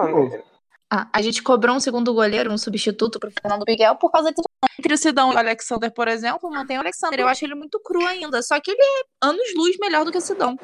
[0.91, 4.47] Ah, a gente cobrou um segundo goleiro, um substituto pro Fernando Miguel por causa disso.
[4.77, 7.19] Entre o Sidão e o Alexander, por exemplo, mantém o Alexander.
[7.19, 8.43] Eu acho ele muito cru ainda.
[8.43, 10.55] Só que ele é anos-luz melhor do que o Sidão.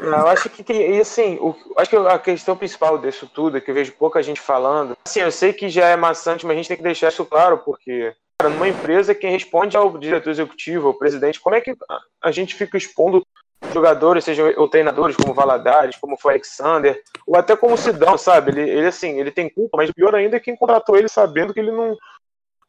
[0.00, 0.96] Eu acho que tem.
[0.96, 4.22] E assim, o, acho que a questão principal disso tudo é que eu vejo pouca
[4.22, 4.96] gente falando.
[5.06, 7.58] Assim, eu sei que já é maçante, mas a gente tem que deixar isso claro,
[7.58, 11.76] porque, cara, numa empresa, quem responde ao diretor executivo, ao presidente, como é que
[12.22, 13.26] a, gente fica expondo
[13.72, 18.52] jogadores, sejam ou treinadores, como Valadares, como foi Alexander, ou até como Sidão, sabe?
[18.52, 21.60] Ele, ele, assim, ele tem culpa, mas pior ainda é quem contratou ele sabendo que
[21.60, 21.96] ele não.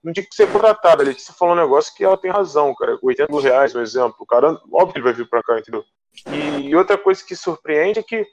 [0.04, 1.02] Não tinha que ser contratado.
[1.04, 2.98] Ele se falou um negócio que ela tem razão, cara.
[3.02, 4.16] 80 mil reais, por exemplo.
[4.20, 5.84] O cara, óbvio que ele vai vir pra cá, entendeu?
[6.32, 8.26] E outra coisa que surpreende é que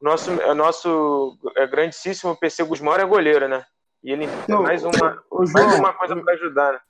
[0.00, 3.64] o nosso, o nosso é, grandíssimo PC Guzmão é goleiro, né?
[4.02, 6.80] E ele é Não, mais uma, Ô, mais João, uma coisa pra ajudar, né?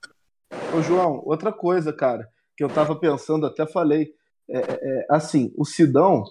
[0.76, 4.12] Ô, João, outra coisa, cara, que eu tava pensando, até falei,
[4.50, 6.24] é, é, assim, o Sidão,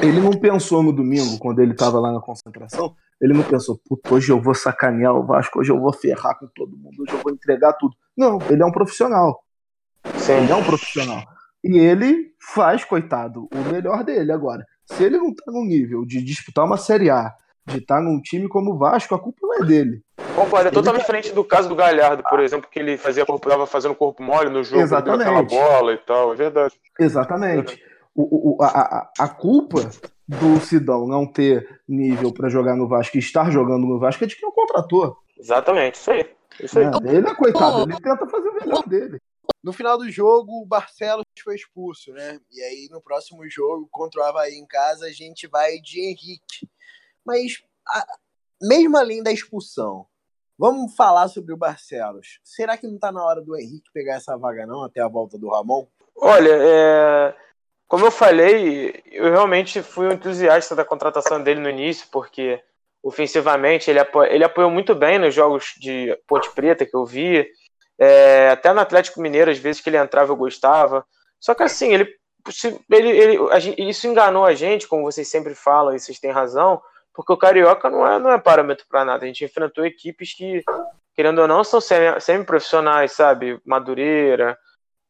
[0.00, 4.14] ele não pensou no domingo, quando ele tava lá na concentração, ele não pensou, puta,
[4.14, 7.18] hoje eu vou sacanear o Vasco, hoje eu vou ferrar com todo mundo, hoje eu
[7.22, 7.94] vou entregar tudo.
[8.16, 9.42] Não, ele é um profissional.
[10.16, 10.32] Sim.
[10.34, 11.22] Ele é um profissional.
[11.64, 14.64] E ele faz, coitado, o melhor dele agora.
[14.84, 17.34] Se ele não tá no nível de disputar uma Série A,
[17.66, 20.00] de estar num time como o Vasco, a culpa não é dele.
[20.36, 23.66] Concordo, é totalmente diferente do caso do Galhardo, por exemplo, que ele fazia corpo, tava
[23.66, 25.50] fazendo corpo mole no jogo, deu aquela Exatamente.
[25.54, 26.74] bola e tal, é verdade.
[27.00, 27.82] Exatamente.
[28.14, 29.80] O, o- a, a- a culpa
[30.28, 34.26] do Sidão não ter nível para jogar no Vasco e estar jogando no Vasco é
[34.26, 35.16] de quem o contratou.
[35.38, 36.28] Exatamente, isso aí.
[36.60, 36.86] Isso aí.
[36.86, 36.92] né?
[37.04, 39.20] Ele é coitado, ele tenta fazer o melhor dele.
[39.62, 42.38] No final do jogo, o Barcelos foi expulso, né?
[42.52, 46.68] E aí, no próximo jogo, contra o Havaí em casa, a gente vai de Henrique.
[47.24, 48.06] Mas, a-
[48.62, 50.06] mesmo além da expulsão,
[50.58, 52.38] vamos falar sobre o Barcelos.
[52.44, 55.36] Será que não tá na hora do Henrique pegar essa vaga, não, até a volta
[55.36, 55.86] do Ramon?
[56.16, 57.36] Olha, é,
[57.88, 62.60] como eu falei, eu realmente fui um entusiasta da contratação dele no início, porque
[63.02, 67.46] ofensivamente ele, apo- ele apoiou muito bem nos jogos de Ponte Preta que eu vi.
[67.98, 71.06] É, até no Atlético Mineiro, às vezes que ele entrava, eu gostava.
[71.38, 72.12] Só que assim, ele,
[72.90, 76.82] ele, ele- gente- isso enganou a gente, como vocês sempre falam, e vocês têm razão,
[77.14, 79.24] porque o Carioca não é, não é parâmetro para nada.
[79.24, 80.62] A gente enfrentou equipes que,
[81.14, 83.60] querendo ou não, são semi- semi-profissionais, sabe?
[83.64, 84.58] Madureira,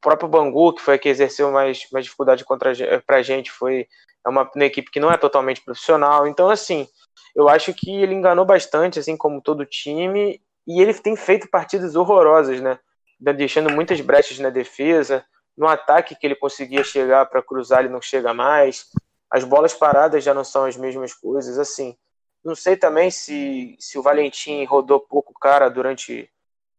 [0.07, 3.51] próprio Bangu, que foi a que exerceu mais, mais dificuldade contra a gen- pra gente,
[3.51, 3.89] foi
[4.25, 6.29] é uma, uma equipe que não é totalmente profissional.
[6.29, 6.87] Então, assim,
[7.35, 11.97] eu acho que ele enganou bastante, assim como todo time, e ele tem feito partidas
[11.97, 12.79] horrorosas, né?
[13.19, 15.25] Deixando muitas brechas na defesa.
[15.57, 18.87] No ataque que ele conseguia chegar para cruzar, ele não chega mais.
[19.29, 21.97] As bolas paradas já não são as mesmas coisas, assim.
[22.45, 26.31] Não sei também se, se o Valentim rodou pouco cara durante,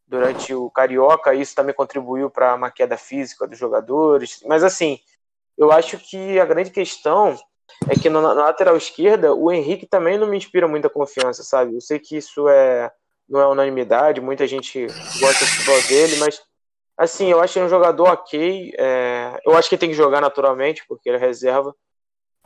[0.08, 4.42] durante o Carioca, isso também contribuiu para uma queda física dos jogadores.
[4.46, 5.00] Mas, assim,
[5.58, 7.36] eu acho que a grande questão
[7.90, 11.76] é que na lateral esquerda, o Henrique também não me inspira muita confiança, sabe?
[11.76, 12.92] Eu sei que isso é
[13.28, 14.88] não é unanimidade, muita gente
[15.20, 16.42] gosta do futebol dele, mas
[16.98, 18.74] assim, eu acho ele um jogador ok.
[18.78, 21.76] é, eu acho que tem que jogar naturalmente, porque ele é reserva.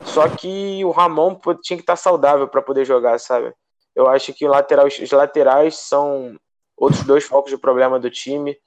[0.02, 3.54] Só que o Ramon tinha que estar saudável para poder jogar, sabe?
[3.94, 6.36] Eu acho que os laterais são
[6.82, 8.58] outros dois focos de problema do time.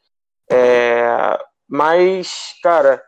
[0.49, 3.03] É, mas, cara,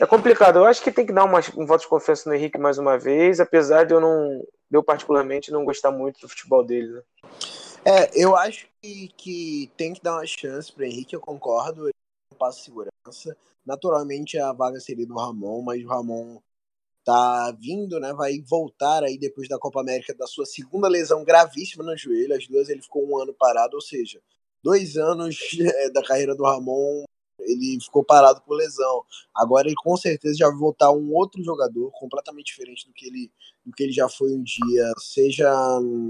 [0.00, 0.58] é complicado.
[0.58, 2.98] Eu acho que tem que dar uma, um voto de confiança no Henrique mais uma
[2.98, 6.88] vez, apesar de eu não, eu particularmente não gostar muito do futebol dele.
[6.88, 7.02] Né?
[7.84, 11.86] É, eu acho que, que tem que dar uma chance para Henrique, eu concordo.
[11.86, 11.94] Ele
[12.32, 13.36] não passa segurança.
[13.64, 16.40] Naturalmente a vaga seria do Ramon, mas o Ramon
[17.04, 18.12] tá vindo, né?
[18.14, 22.34] Vai voltar aí depois da Copa América da sua segunda lesão gravíssima no joelho.
[22.34, 24.20] As duas ele ficou um ano parado, ou seja,
[24.62, 27.04] dois anos é, da carreira do Ramon
[27.42, 29.02] ele ficou parado por lesão.
[29.34, 33.32] Agora ele com certeza já vai voltar um outro jogador completamente diferente do que ele
[33.64, 35.50] do que ele já foi um dia, seja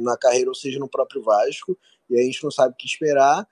[0.02, 1.76] na carreira ou seja no próprio Vasco.
[2.08, 3.46] E a gente não sabe o que esperar.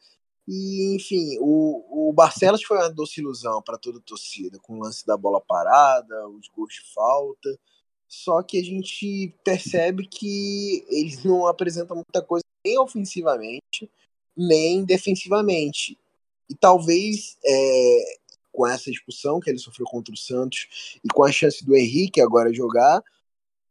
[0.46, 4.82] E, enfim, o, o Barcelos foi uma doce ilusão para toda a torcida, com o
[4.82, 7.58] lance da bola parada, os gols de falta.
[8.06, 13.90] Só que a gente percebe que eles não apresentam muita coisa nem ofensivamente,
[14.38, 15.98] nem defensivamente.
[16.48, 17.98] E talvez é,
[18.52, 22.20] com essa expulsão que ele sofreu contra o Santos e com a chance do Henrique
[22.20, 23.02] agora jogar,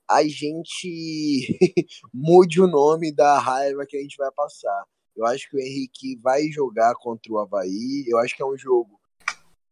[0.09, 1.57] a gente
[2.13, 4.85] mude o nome da raiva que a gente vai passar.
[5.15, 8.05] Eu acho que o Henrique vai jogar contra o Havaí.
[8.07, 8.97] Eu acho que é um jogo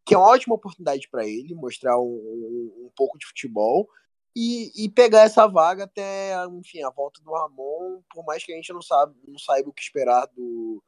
[0.05, 3.89] que é uma ótima oportunidade para ele mostrar um, um, um, pouco de futebol
[4.35, 8.55] e, e, pegar essa vaga até, enfim, a volta do Ramon, por mais que a
[8.55, 10.83] gente não, sabe, não saiba o que esperar do,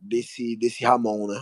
[0.00, 1.40] desse, desse Ramon, né?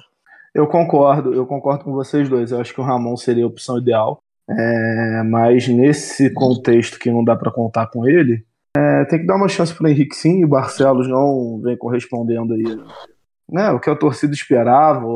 [0.55, 2.51] Eu concordo, eu concordo com vocês dois.
[2.51, 4.23] Eu acho que o Ramon seria a opção ideal.
[4.49, 9.37] É, mas nesse contexto que não dá para contar com ele, é, tem que dar
[9.37, 12.65] uma chance para o Henrique sim, o Barcelos não vem correspondendo aí.
[13.49, 15.07] Né, o que a torcida esperava,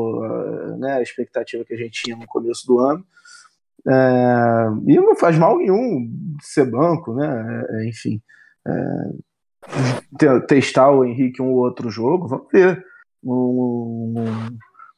[0.77, 3.03] né, a expectativa que a gente tinha no começo do ano.
[3.87, 6.09] É, e não faz mal nenhum
[6.41, 7.65] ser banco, né?
[7.69, 8.21] É, enfim,
[8.67, 12.83] é, testar o Henrique um ou outro jogo, vamos ver.
[13.23, 14.13] Um,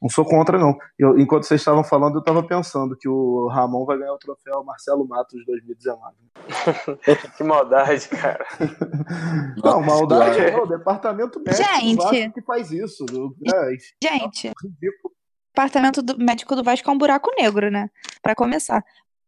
[0.01, 0.77] não sou contra, não.
[0.99, 4.61] Eu, enquanto vocês estavam falando, eu estava pensando que o Ramon vai ganhar o troféu
[4.65, 6.13] Marcelo Matos 2019.
[7.37, 8.45] que maldade, cara.
[9.63, 11.63] não, maldade é o departamento médico
[12.11, 13.05] Gente, que faz isso.
[13.45, 15.11] É, gente, o
[15.53, 17.89] departamento do médico do Vasco é um buraco negro, né?
[18.21, 18.83] Para começar.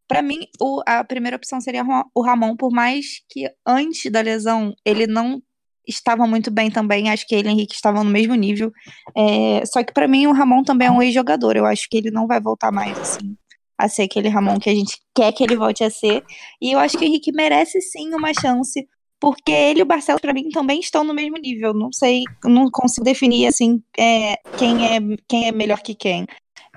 [0.08, 1.84] Para mim, o, a primeira opção seria
[2.14, 5.42] o Ramon, por mais que antes da lesão ele não
[5.86, 7.10] estava muito bem também.
[7.10, 8.72] Acho que ele e Henrique estavam no mesmo nível.
[9.16, 11.56] É, só que para mim o Ramon também é um ex-jogador.
[11.56, 13.36] Eu acho que ele não vai voltar mais assim
[13.78, 16.24] a ser aquele Ramon que a gente quer que ele volte a ser.
[16.60, 18.88] E eu acho que o Henrique merece sim uma chance,
[19.20, 21.72] porque ele e o Barcelos para mim também estão no mesmo nível.
[21.72, 26.26] Não sei, não consigo definir assim é, quem é quem é melhor que quem.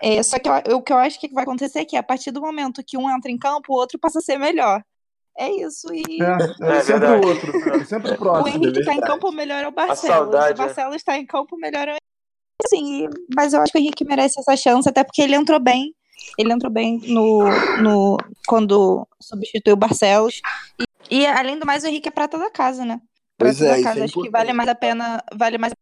[0.01, 2.31] É, só que eu, o que eu acho que vai acontecer é que a partir
[2.31, 4.81] do momento que um entra em campo, o outro passa a ser melhor.
[5.37, 5.87] É isso.
[5.93, 6.21] E...
[6.21, 8.47] É, é, é sempre o outro, é sempre o próximo.
[8.47, 10.17] O Henrique está em campo, melhor é o Barcelos.
[10.17, 11.97] Saudade, o Barcelos está em campo, melhor é
[12.67, 15.95] Sim, mas eu acho que o Henrique merece essa chance, até porque ele entrou bem.
[16.37, 17.39] Ele entrou bem no,
[17.81, 20.41] no quando substituiu o Barcelos.
[21.09, 23.01] E, e, além do mais, o Henrique é prata da casa, né?
[23.37, 24.03] Prata pois da é, casa.
[24.03, 25.77] Acho que vale mais a pena, vale mais a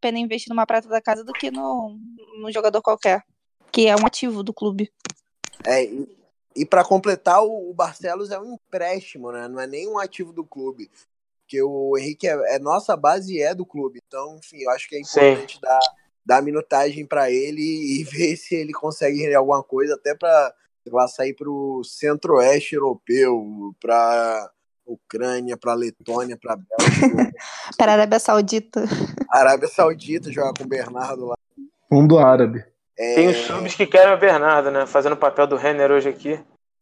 [0.00, 1.98] pena investir numa prata da casa do que no,
[2.40, 3.22] num jogador qualquer,
[3.70, 4.90] que é um ativo do clube.
[5.66, 5.88] É,
[6.54, 9.48] e para completar, o Barcelos é um empréstimo, né?
[9.48, 10.90] Não é nem um ativo do clube.
[11.40, 14.00] Porque o Henrique é, é nossa base e é do clube.
[14.06, 15.80] Então, enfim, eu acho que é importante dar,
[16.24, 20.54] dar minutagem para ele e ver se ele consegue render alguma coisa, até para
[20.86, 24.50] lá sair para o centro-oeste europeu, para
[24.86, 27.32] Ucrânia, para Letônia, para Bélgica.
[27.76, 28.84] para Arábia Saudita.
[29.30, 31.36] Arábia Saudita, jogar com o Bernardo lá.
[31.90, 32.64] Mundo árabe.
[32.98, 33.14] É...
[33.14, 34.86] Tem os subs que querem o Bernardo, né?
[34.86, 36.38] Fazendo o papel do Renner hoje aqui.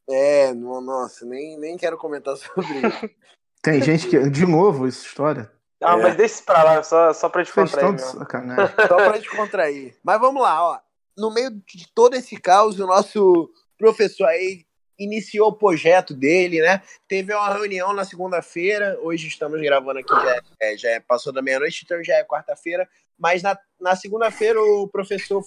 [0.08, 3.10] É, nossa, nem, nem quero comentar sobre isso.
[3.62, 4.18] Tem gente que.
[4.30, 5.50] De novo, essa história.
[5.82, 6.02] Ah, é.
[6.02, 7.98] mas deixa isso pra lá, só, só pra te contrair.
[8.00, 9.96] só pra te contrair.
[10.02, 10.78] Mas vamos lá, ó.
[11.16, 14.64] No meio de todo esse caos, o nosso professor aí
[15.00, 16.82] iniciou o projeto dele, né?
[17.08, 18.98] Teve uma reunião na segunda-feira.
[19.00, 22.86] Hoje estamos gravando aqui, já, é, já é, passou da meia-noite, então já é quarta-feira.
[23.18, 25.42] Mas na, na segunda-feira o professor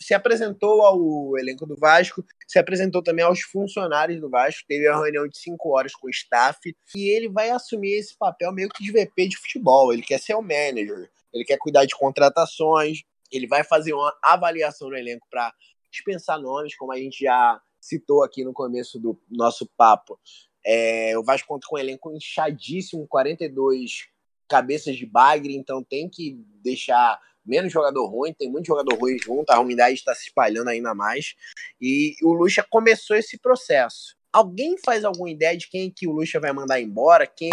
[0.00, 5.02] se apresentou ao elenco do Vasco, se apresentou também aos funcionários do Vasco, teve uma
[5.02, 6.60] reunião de cinco horas com o staff,
[6.94, 9.92] e ele vai assumir esse papel meio que de VP de futebol.
[9.92, 12.98] Ele quer ser o manager, ele quer cuidar de contratações,
[13.30, 15.52] ele vai fazer uma avaliação no elenco para
[15.90, 20.18] dispensar nomes, como a gente já citou aqui no começo do nosso papo.
[20.64, 24.08] É, o Vasco conta com um elenco inchadíssimo, 42
[24.46, 29.50] cabeças de bagre, então tem que deixar menos jogador ruim, tem muito jogador ruim junto,
[29.50, 31.34] a umidade está se espalhando ainda mais.
[31.80, 34.16] E o Lucha começou esse processo.
[34.30, 37.26] Alguém faz alguma ideia de quem que o Lucha vai mandar embora?
[37.26, 37.48] Quem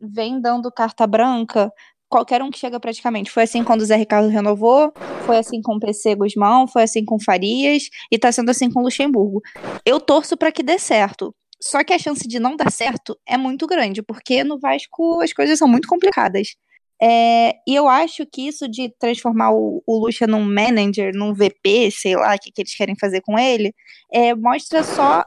[0.00, 1.72] vem dando carta branca
[2.08, 3.30] qualquer um que chega praticamente.
[3.30, 4.92] Foi assim quando o Zé Ricardo renovou,
[5.26, 8.80] foi assim com o PC Guzmão, foi assim com Farias e tá sendo assim com
[8.80, 9.42] o Luxemburgo.
[9.84, 11.34] Eu torço para que dê certo.
[11.60, 15.32] Só que a chance de não dar certo é muito grande, porque no Vasco as
[15.32, 16.54] coisas são muito complicadas.
[17.00, 21.90] É, e eu acho que isso de transformar o, o Lucha num manager, num VP,
[21.92, 23.72] sei lá, o que, que eles querem fazer com ele,
[24.12, 25.24] é, mostra só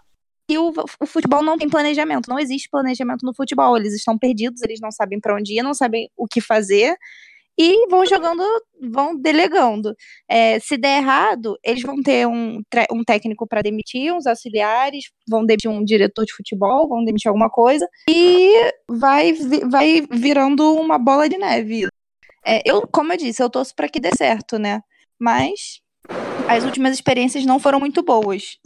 [0.52, 2.30] que o, o, futebol não tem planejamento.
[2.30, 3.78] Não existe planejamento no futebol.
[3.78, 6.98] Eles estão perdidos, eles não sabem para onde ir, não sabem o que fazer
[7.58, 8.44] e vão jogando,
[8.82, 9.96] vão delegando.
[10.28, 12.62] É, se der errado, eles vão ter um,
[12.92, 17.50] um técnico para demitir, uns auxiliares, vão demitir um diretor de futebol, vão demitir alguma
[17.50, 19.34] coisa, e vai,
[19.70, 21.88] vai virando uma bola de neve.
[22.46, 24.82] É, eu, como eu disse, eu torço para que dê certo, né?
[25.20, 25.82] Mas
[26.50, 28.58] as últimas experiências não foram muito boas.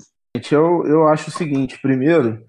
[0.52, 2.44] Eu, eu acho o seguinte: primeiro,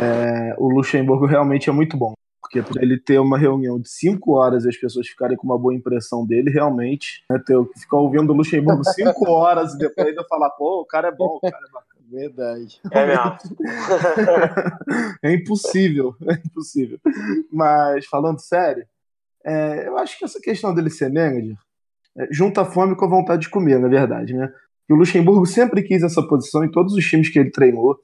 [0.00, 2.14] é, o Luxemburgo realmente é muito bom.
[2.40, 5.58] Porque para ele ter uma reunião de cinco horas e as pessoas ficarem com uma
[5.58, 10.08] boa impressão dele, realmente, né, ter que ficar ouvindo o Luxemburgo cinco horas e depois
[10.08, 11.98] ainda falar, pô, o cara é bom, o cara é bacana.
[12.10, 12.80] Verdade.
[12.90, 13.36] É mesmo.
[15.22, 16.98] é impossível, é impossível.
[17.52, 18.86] Mas, falando sério,
[19.44, 21.56] é, eu acho que essa questão dele ser manager
[22.16, 24.50] é, junta a fome com a vontade de comer, na verdade, né?
[24.88, 27.98] E o Luxemburgo sempre quis essa posição em todos os times que ele treinou.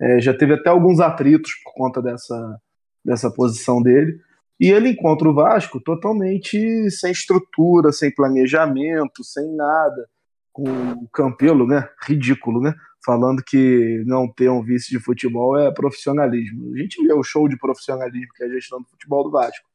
[0.00, 2.60] É, já teve até alguns atritos por conta dessa,
[3.04, 4.18] dessa posição dele.
[4.58, 10.08] E ele encontra o Vasco totalmente sem estrutura, sem planejamento, sem nada.
[10.52, 11.88] Com o Campelo, né?
[12.02, 12.74] Ridículo, né?
[13.04, 16.72] Falando que não ter um vice de futebol é profissionalismo.
[16.74, 19.66] A gente vê o show de profissionalismo que é a gestão do futebol do Vasco.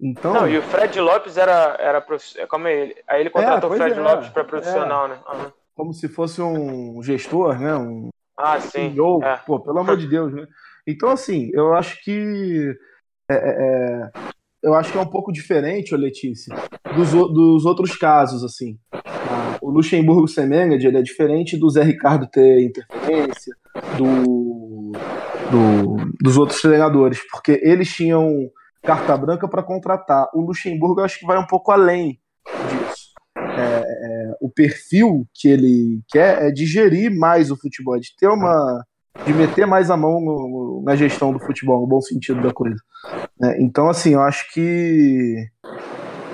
[0.00, 0.34] Então...
[0.34, 2.48] Não, e o Fred Lopes era, era profissional.
[2.48, 2.96] Como é ele?
[3.06, 5.08] Aí ele contratou é, o Fred é, Lopes para profissional, é.
[5.10, 5.20] né?
[5.28, 5.52] Uhum.
[5.74, 7.74] Como se fosse um gestor, né?
[7.76, 8.08] Um
[8.38, 8.92] ah, sim.
[8.92, 9.22] CEO.
[9.22, 9.36] É.
[9.38, 10.46] Pô, pelo amor de Deus, né?
[10.86, 12.74] Então, assim, eu acho que.
[13.30, 14.10] É, é, é,
[14.62, 16.54] eu acho que é um pouco diferente, Letícia,
[16.94, 18.78] dos, dos outros casos, assim.
[18.92, 23.54] Ah, o Luxemburgo Semenad, ele é diferente do Zé Ricardo ter interferência,
[23.98, 24.92] do,
[25.50, 28.50] do, dos outros treinadores, porque eles tinham
[28.82, 30.28] carta branca para contratar.
[30.34, 32.18] O Luxemburgo, eu acho que vai um pouco além
[34.44, 38.84] o perfil que ele quer é digerir mais o futebol, de ter uma
[39.24, 42.76] de meter mais a mão no, na gestão do futebol, no bom sentido da coisa.
[43.42, 45.48] É, então, assim, eu acho que,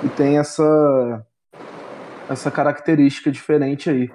[0.01, 1.25] que tem essa,
[2.27, 4.11] essa característica diferente aí.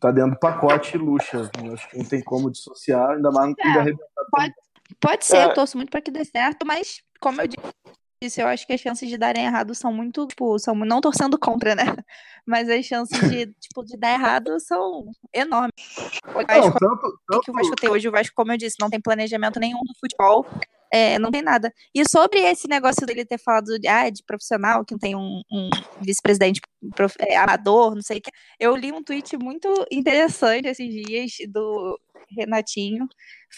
[0.00, 1.48] Tá dentro do pacote luxa.
[1.62, 3.94] Eu acho que não tem como dissociar, ainda mais no é,
[4.30, 4.54] pode,
[4.98, 5.44] pode ser, é.
[5.44, 7.72] eu torço muito para que dê certo, mas como eu disse,
[8.22, 11.74] eu acho que as chances de darem errado são muito, tipo, são não torcendo contra,
[11.74, 11.84] né?
[12.46, 15.72] Mas as chances de, tipo, de dar errado são enormes.
[16.28, 17.42] O Vasco, não, tanto, tanto...
[17.42, 19.94] que o Vasco tem hoje, o Vasco, como eu disse, não tem planejamento nenhum do
[20.00, 20.46] futebol.
[20.90, 21.72] É, não tem nada.
[21.94, 25.42] E sobre esse negócio dele ter falado de, ah, de profissional, que não tem um,
[25.52, 25.68] um
[26.00, 26.60] vice-presidente
[27.18, 31.98] é, amador, não sei o que, eu li um tweet muito interessante esses dias do
[32.30, 33.08] Renatinho,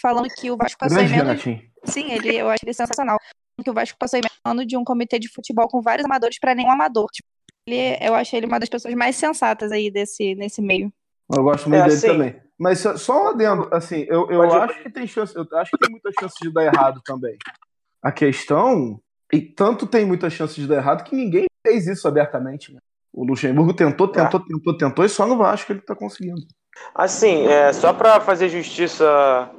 [0.01, 1.43] falando que o Vasco passou Grande menos...
[1.43, 1.69] Renatinho.
[1.85, 3.17] Sim, ele, eu acho ele sensacional.
[3.63, 6.71] Que o Vasco passou emendando de um comitê de futebol com vários amadores para nenhum
[6.71, 7.07] amador.
[7.11, 7.27] Tipo,
[7.65, 10.91] ele, eu achei ele uma das pessoas mais sensatas aí desse, nesse meio.
[11.31, 12.35] Eu gosto muito é, dele assim, também.
[12.57, 15.91] Mas só um adendo, assim, eu, eu acho que tem chance, eu acho que tem
[15.91, 17.37] muita chance de dar errado também.
[18.01, 18.99] A questão,
[19.31, 22.73] e tanto tem muita chance de dar errado que ninguém fez isso abertamente.
[22.73, 22.79] Né?
[23.13, 26.41] O Luxemburgo tentou, tentou, tentou, tentou, e só no Vasco ele tá conseguindo.
[26.93, 29.49] Assim, é, só para fazer justiça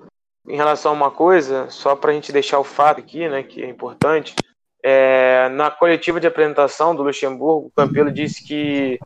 [0.50, 3.62] em relação a uma coisa, só para a gente deixar o fato aqui, né, que
[3.62, 4.34] é importante,
[4.82, 8.98] é, na coletiva de apresentação do Luxemburgo, o Campelo disse que,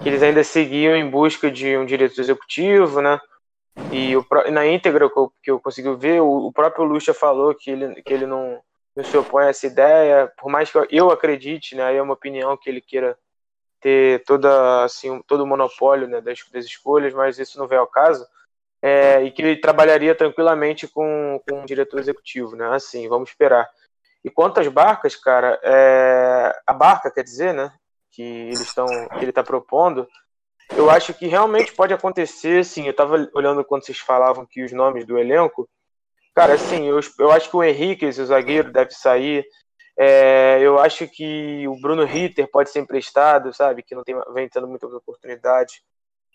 [0.00, 3.20] que, eles ainda seguiam em busca de um diretor executivo, né?
[3.92, 7.54] E o, na íntegra que eu, que eu consegui ver, o, o, próprio Luxa falou
[7.54, 8.60] que ele, que ele não,
[8.94, 11.84] não se opõe a essa ideia, por mais que eu acredite, né?
[11.84, 13.16] Aí é uma opinião que ele queira
[13.80, 17.86] ter toda assim todo o monopólio né, das, das escolhas, mas isso não vem ao
[17.86, 18.26] caso.
[18.80, 22.68] É, e que ele trabalharia tranquilamente com, com um diretor executivo, né?
[22.74, 23.68] Assim, vamos esperar.
[24.24, 26.56] E quanto às barcas, cara, é...
[26.66, 27.72] a barca, quer dizer, né?
[28.10, 28.86] Que eles estão,
[29.20, 30.06] ele está propondo,
[30.76, 32.84] eu acho que realmente pode acontecer, sim.
[32.84, 35.68] Eu estava olhando quando vocês falavam que os nomes do elenco,
[36.34, 39.46] cara, assim, eu, eu acho que o Henrique, o zagueiro, deve sair.
[39.98, 43.82] É, eu acho que o Bruno Ritter pode ser emprestado, sabe?
[43.82, 45.80] Que não tem, vem tendo muitas oportunidades.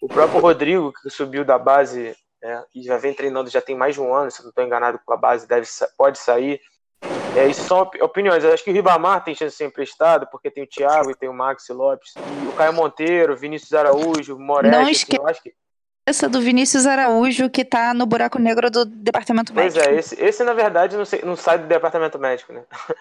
[0.02, 2.14] O próprio Rodrigo, que subiu da base
[2.44, 5.00] né, e já vem treinando já tem mais de um ano, se não estou enganado
[5.06, 5.66] com a base, deve,
[5.98, 6.60] pode sair.
[7.36, 8.44] É, isso são opiniões.
[8.44, 11.16] Eu acho que o Ribamar tem chance de ser emprestado, porque tem o Thiago e
[11.16, 12.14] tem o Max Lopes.
[12.16, 14.76] E o Caio Monteiro, Vinícius Araújo, Moretti.
[14.76, 15.54] Não esqueça assim, que...
[16.06, 19.80] essa do Vinícius Araújo, que tá no buraco negro do departamento médico.
[19.82, 22.64] Pois é, esse, esse na verdade não, sei, não sai do departamento médico, né?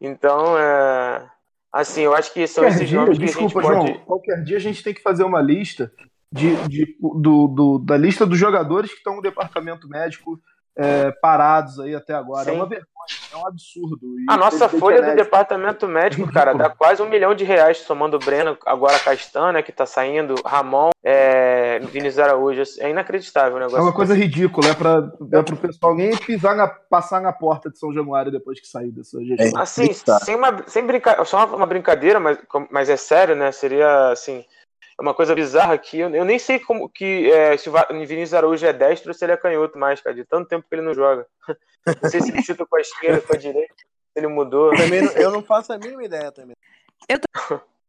[0.00, 1.26] então, é...
[1.72, 4.44] assim, eu acho que são qualquer esses dia, nomes que desculpa, a gente João, qualquer
[4.44, 5.90] dia a gente tem que fazer uma lista
[6.32, 10.38] de, de do, do, da lista dos jogadores que estão no departamento médico
[10.76, 12.42] é, parados aí até agora.
[12.42, 12.50] É Sim.
[12.52, 12.86] É uma vergonha.
[13.32, 13.98] É um absurdo.
[14.20, 17.78] E A nossa folha do elétrico- departamento médico, cara, dá quase um milhão de reais
[17.78, 22.62] somando o Breno, agora a Castanha, que tá saindo, Ramon, é, Vinícius Araújo.
[22.78, 23.82] É inacreditável o É negócio.
[23.82, 27.78] uma coisa ridícula, é para é pro pessoal nem pisar na, passar na porta de
[27.78, 29.60] São Januário depois que sair dessa gestão.
[29.60, 32.38] Assim, sem, uma, sem brincar, só uma, brincadeira, mas,
[32.70, 33.50] mas é sério, né?
[33.50, 34.44] Seria assim.
[35.00, 35.98] É uma coisa bizarra aqui.
[35.98, 37.72] Eu, eu nem sei como que é, se o
[38.06, 40.74] Vinícius Araújo é destro ou se ele é canhoto mais, cara, de tanto tempo que
[40.74, 41.26] ele não joga.
[42.02, 43.84] Não sei se ele chuta com a esquerda, com a direita, se
[44.16, 44.70] ele mudou.
[44.76, 46.54] Também não- eu não faço a mínima ideia também.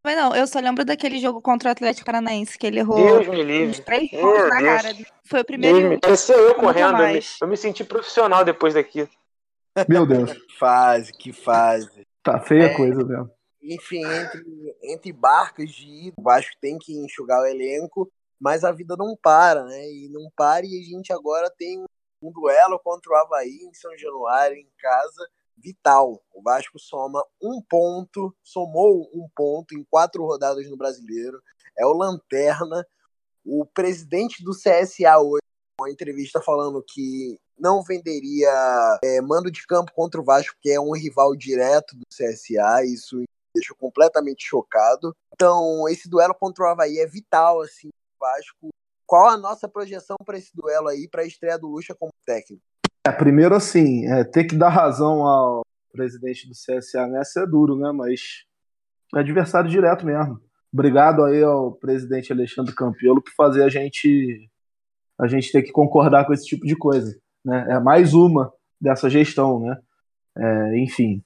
[0.04, 3.28] Mas não, eu só lembro daquele jogo contra o Atlético Paranaense, que ele errou Deus
[3.28, 3.82] me uns livre.
[3.84, 4.82] três Meu pontos na Deus.
[4.82, 4.96] cara.
[4.96, 5.90] Foi o Deus primeiro.
[5.90, 6.00] me...
[6.00, 7.02] Parecia eu correndo.
[7.04, 9.08] Eu me, eu me senti profissional depois daqui.
[9.88, 12.08] Meu Deus, Que fase, que fase.
[12.24, 12.74] tá feia É.
[12.74, 13.30] a coisa mesmo.
[13.62, 18.72] Enfim, entre, entre barcas de ida, o Vasco tem que enxugar o elenco, mas a
[18.72, 19.88] vida não para, né?
[19.92, 21.84] E não para, e a gente agora tem
[22.24, 26.24] um, duelo contra o Havaí em São Januário, em casa, vital.
[26.34, 31.40] O Vasco soma um ponto, somou um ponto em quatro rodadas no Brasileiro.
[31.78, 32.86] É o Lanterna.
[33.46, 35.42] O presidente do CSA hoje,
[35.80, 38.50] uma entrevista falando que não venderia
[39.04, 42.84] é, mando de campo contra o Vasco, que é um rival direto do CSA.
[42.86, 43.24] Isso
[43.54, 45.16] deixou completamente chocado.
[45.34, 47.90] Então, esse duelo contra o Havaí é vital, assim,
[48.20, 48.70] Vasco.
[49.06, 52.64] Qual a nossa projeção para esse duelo aí, para a estreia do Lucha como técnico?
[53.06, 57.76] É, primeiro, assim, é, ter que dar razão ao presidente do CSA nessa é duro,
[57.76, 57.92] né?
[57.92, 58.46] Mas
[59.16, 60.40] é adversário direto mesmo.
[60.72, 64.50] Obrigado aí ao presidente Alexandre Campelo por fazer a gente
[65.20, 67.68] a gente ter que concordar com esse tipo de coisa, né?
[67.70, 69.78] É mais uma dessa gestão, né?
[70.36, 71.24] É, enfim,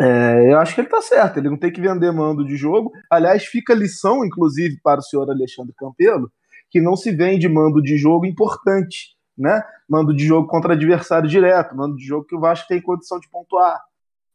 [0.00, 1.38] É, eu acho que ele tá certo.
[1.38, 2.92] Ele não tem que vender mando de jogo.
[3.10, 6.30] Aliás, fica lição, inclusive, para o senhor Alexandre Campelo,
[6.70, 9.62] que não se vende mando de jogo importante, né?
[9.88, 13.28] Mando de jogo contra adversário direto, mando de jogo que o Vasco tem condição de
[13.30, 13.80] pontuar,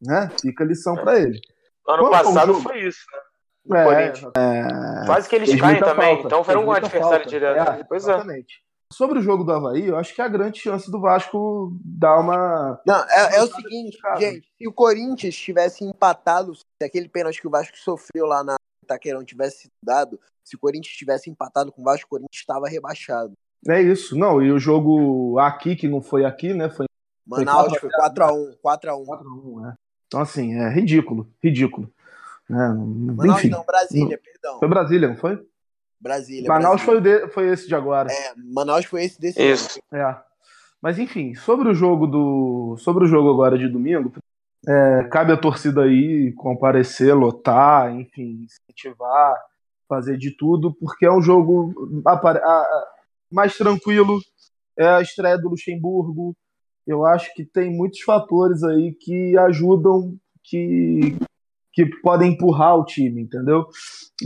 [0.02, 0.30] né?
[0.42, 1.40] Fica lição para ele.
[1.88, 3.20] Ano passado foi isso, né?
[3.70, 4.32] É, Corinthians.
[5.06, 6.16] Quase que eles caem também.
[6.16, 7.30] falta, Então foi fez um adversário falta.
[7.30, 7.70] direto.
[7.70, 8.24] É, pois é.
[8.92, 12.20] Sobre o jogo do Havaí, eu acho que é a grande chance do Vasco dar
[12.20, 12.80] uma.
[12.86, 17.48] Não, é, é o seguinte, gente, se o Corinthians tivesse empatado, se aquele pênalti que
[17.48, 21.86] o Vasco sofreu lá na Itaquerão tivesse dado, se o Corinthians tivesse empatado com o
[21.86, 23.34] Vasco, o Corinthians estava rebaixado.
[23.68, 24.18] É isso.
[24.18, 26.70] Não, e o jogo aqui, que não foi aqui, né?
[26.70, 26.86] Foi
[27.26, 29.06] Manaus foi 4x1, 4x1.
[29.06, 29.74] 4x1, né?
[30.08, 31.32] Então, assim, é ridículo.
[31.42, 31.90] Ridículo.
[32.50, 33.50] É, Manaus enfim.
[33.50, 34.60] não, Brasília, perdão.
[34.60, 35.40] Foi Brasília, não foi?
[36.02, 36.48] Brasília.
[36.50, 37.24] Manaus foi, Brasília.
[37.26, 38.12] o de- foi esse de agora.
[38.12, 39.80] É, Manaus foi esse desse Isso.
[39.92, 40.02] ano.
[40.02, 40.22] É.
[40.82, 42.76] Mas enfim, sobre o jogo do.
[42.80, 44.12] Sobre o jogo agora de domingo,
[44.68, 49.36] é, cabe a torcida aí comparecer, lotar, enfim, incentivar,
[49.88, 51.72] fazer de tudo, porque é um jogo
[53.32, 54.20] mais tranquilo.
[54.78, 56.36] É a estreia do Luxemburgo.
[56.88, 61.16] Eu acho que tem muitos fatores aí que ajudam, que,
[61.72, 63.68] que podem empurrar o time, entendeu?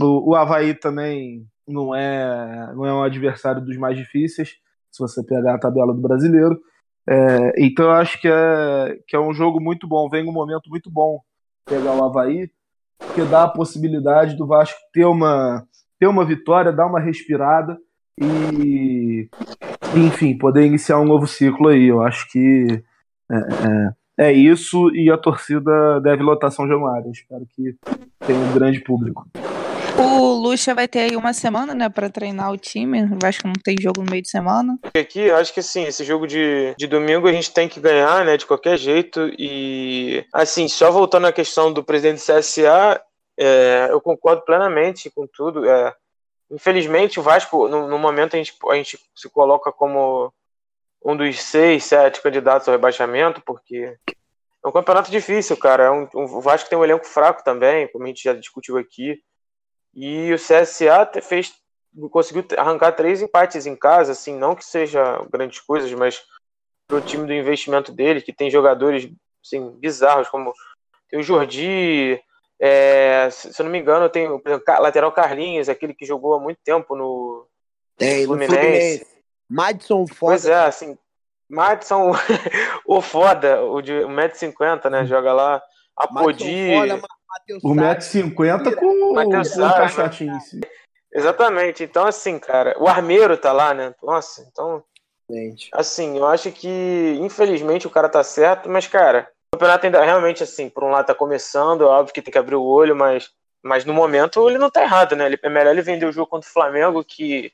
[0.00, 4.56] O, o Havaí também não é, não é um adversário dos mais difíceis
[4.90, 6.58] se você pegar a tabela do brasileiro.
[7.08, 10.68] É, então eu acho que é, que é um jogo muito bom, vem um momento
[10.68, 11.20] muito bom
[11.64, 12.50] pegar o Havaí,
[12.98, 15.64] porque dá a possibilidade do Vasco ter uma,
[15.98, 17.76] ter uma vitória, dar uma respirada
[18.18, 19.28] e,
[19.94, 21.86] enfim, poder iniciar um novo ciclo aí.
[21.86, 22.82] Eu acho que
[23.30, 23.36] é,
[24.18, 27.06] é, é isso e a torcida deve lotar São Januário.
[27.06, 27.76] Eu espero que
[28.26, 29.26] tenha um grande público.
[29.98, 33.02] O Lucha vai ter aí uma semana, né, pra treinar o time.
[33.04, 34.78] O Vasco não tem jogo no meio de semana.
[34.94, 38.24] Aqui, eu acho que assim, esse jogo de, de domingo a gente tem que ganhar,
[38.24, 39.30] né, de qualquer jeito.
[39.38, 43.00] E, assim, só voltando à questão do presidente do CSA,
[43.38, 45.68] é, eu concordo plenamente com tudo.
[45.68, 45.94] É,
[46.50, 50.32] infelizmente, o Vasco, no, no momento, a gente, a gente se coloca como
[51.04, 53.94] um dos seis, sete candidatos ao rebaixamento, porque
[54.64, 55.84] é um campeonato difícil, cara.
[55.84, 58.76] É um, um- o Vasco tem um elenco fraco também, como a gente já discutiu
[58.76, 59.18] aqui.
[59.96, 61.54] E o CSA fez
[62.10, 66.22] conseguiu arrancar três empates em casa, assim, não que seja grandes coisas, mas
[66.86, 69.10] pro time do investimento dele, que tem jogadores
[69.42, 70.52] assim, bizarros, como
[71.08, 72.20] tem o Jordi,
[72.60, 74.42] é, se eu não me engano, tem o
[74.78, 77.46] lateral Carlinhos, aquele que jogou há muito tempo no.
[77.96, 78.54] Tem, no Fluminense.
[78.54, 79.06] Fluminense.
[79.48, 80.32] Madison foda.
[80.32, 80.98] Pois é, assim,
[81.48, 82.12] Madison,
[82.84, 85.06] o foda, o de 1,50m, né?
[85.06, 85.62] Joga lá.
[85.96, 86.44] Apodi.
[86.44, 88.06] Madison foda, Ma- Matheus O Salles.
[88.06, 90.60] 1,50m com com o Salles, caixotinho em si.
[91.12, 91.84] Exatamente.
[91.84, 93.94] Então, assim, cara, o Armeiro tá lá, né?
[94.02, 94.82] Nossa, então.
[95.28, 95.68] Gente.
[95.72, 100.42] Assim, eu acho que, infelizmente, o cara tá certo, mas, cara, o campeonato ainda realmente,
[100.42, 103.30] assim, por um lado tá começando, é óbvio que tem que abrir o olho, mas,
[103.62, 105.26] mas no momento ele não tá errado, né?
[105.26, 107.52] Ele, é melhor ele vender o jogo contra o Flamengo, que,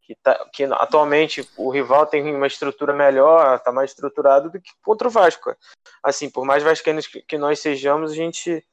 [0.00, 4.70] que, tá, que atualmente o rival tem uma estrutura melhor, está mais estruturado do que
[4.82, 5.54] contra o Vasco.
[6.02, 8.64] Assim, por mais vascaínos que nós sejamos, a gente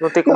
[0.00, 0.32] não tem como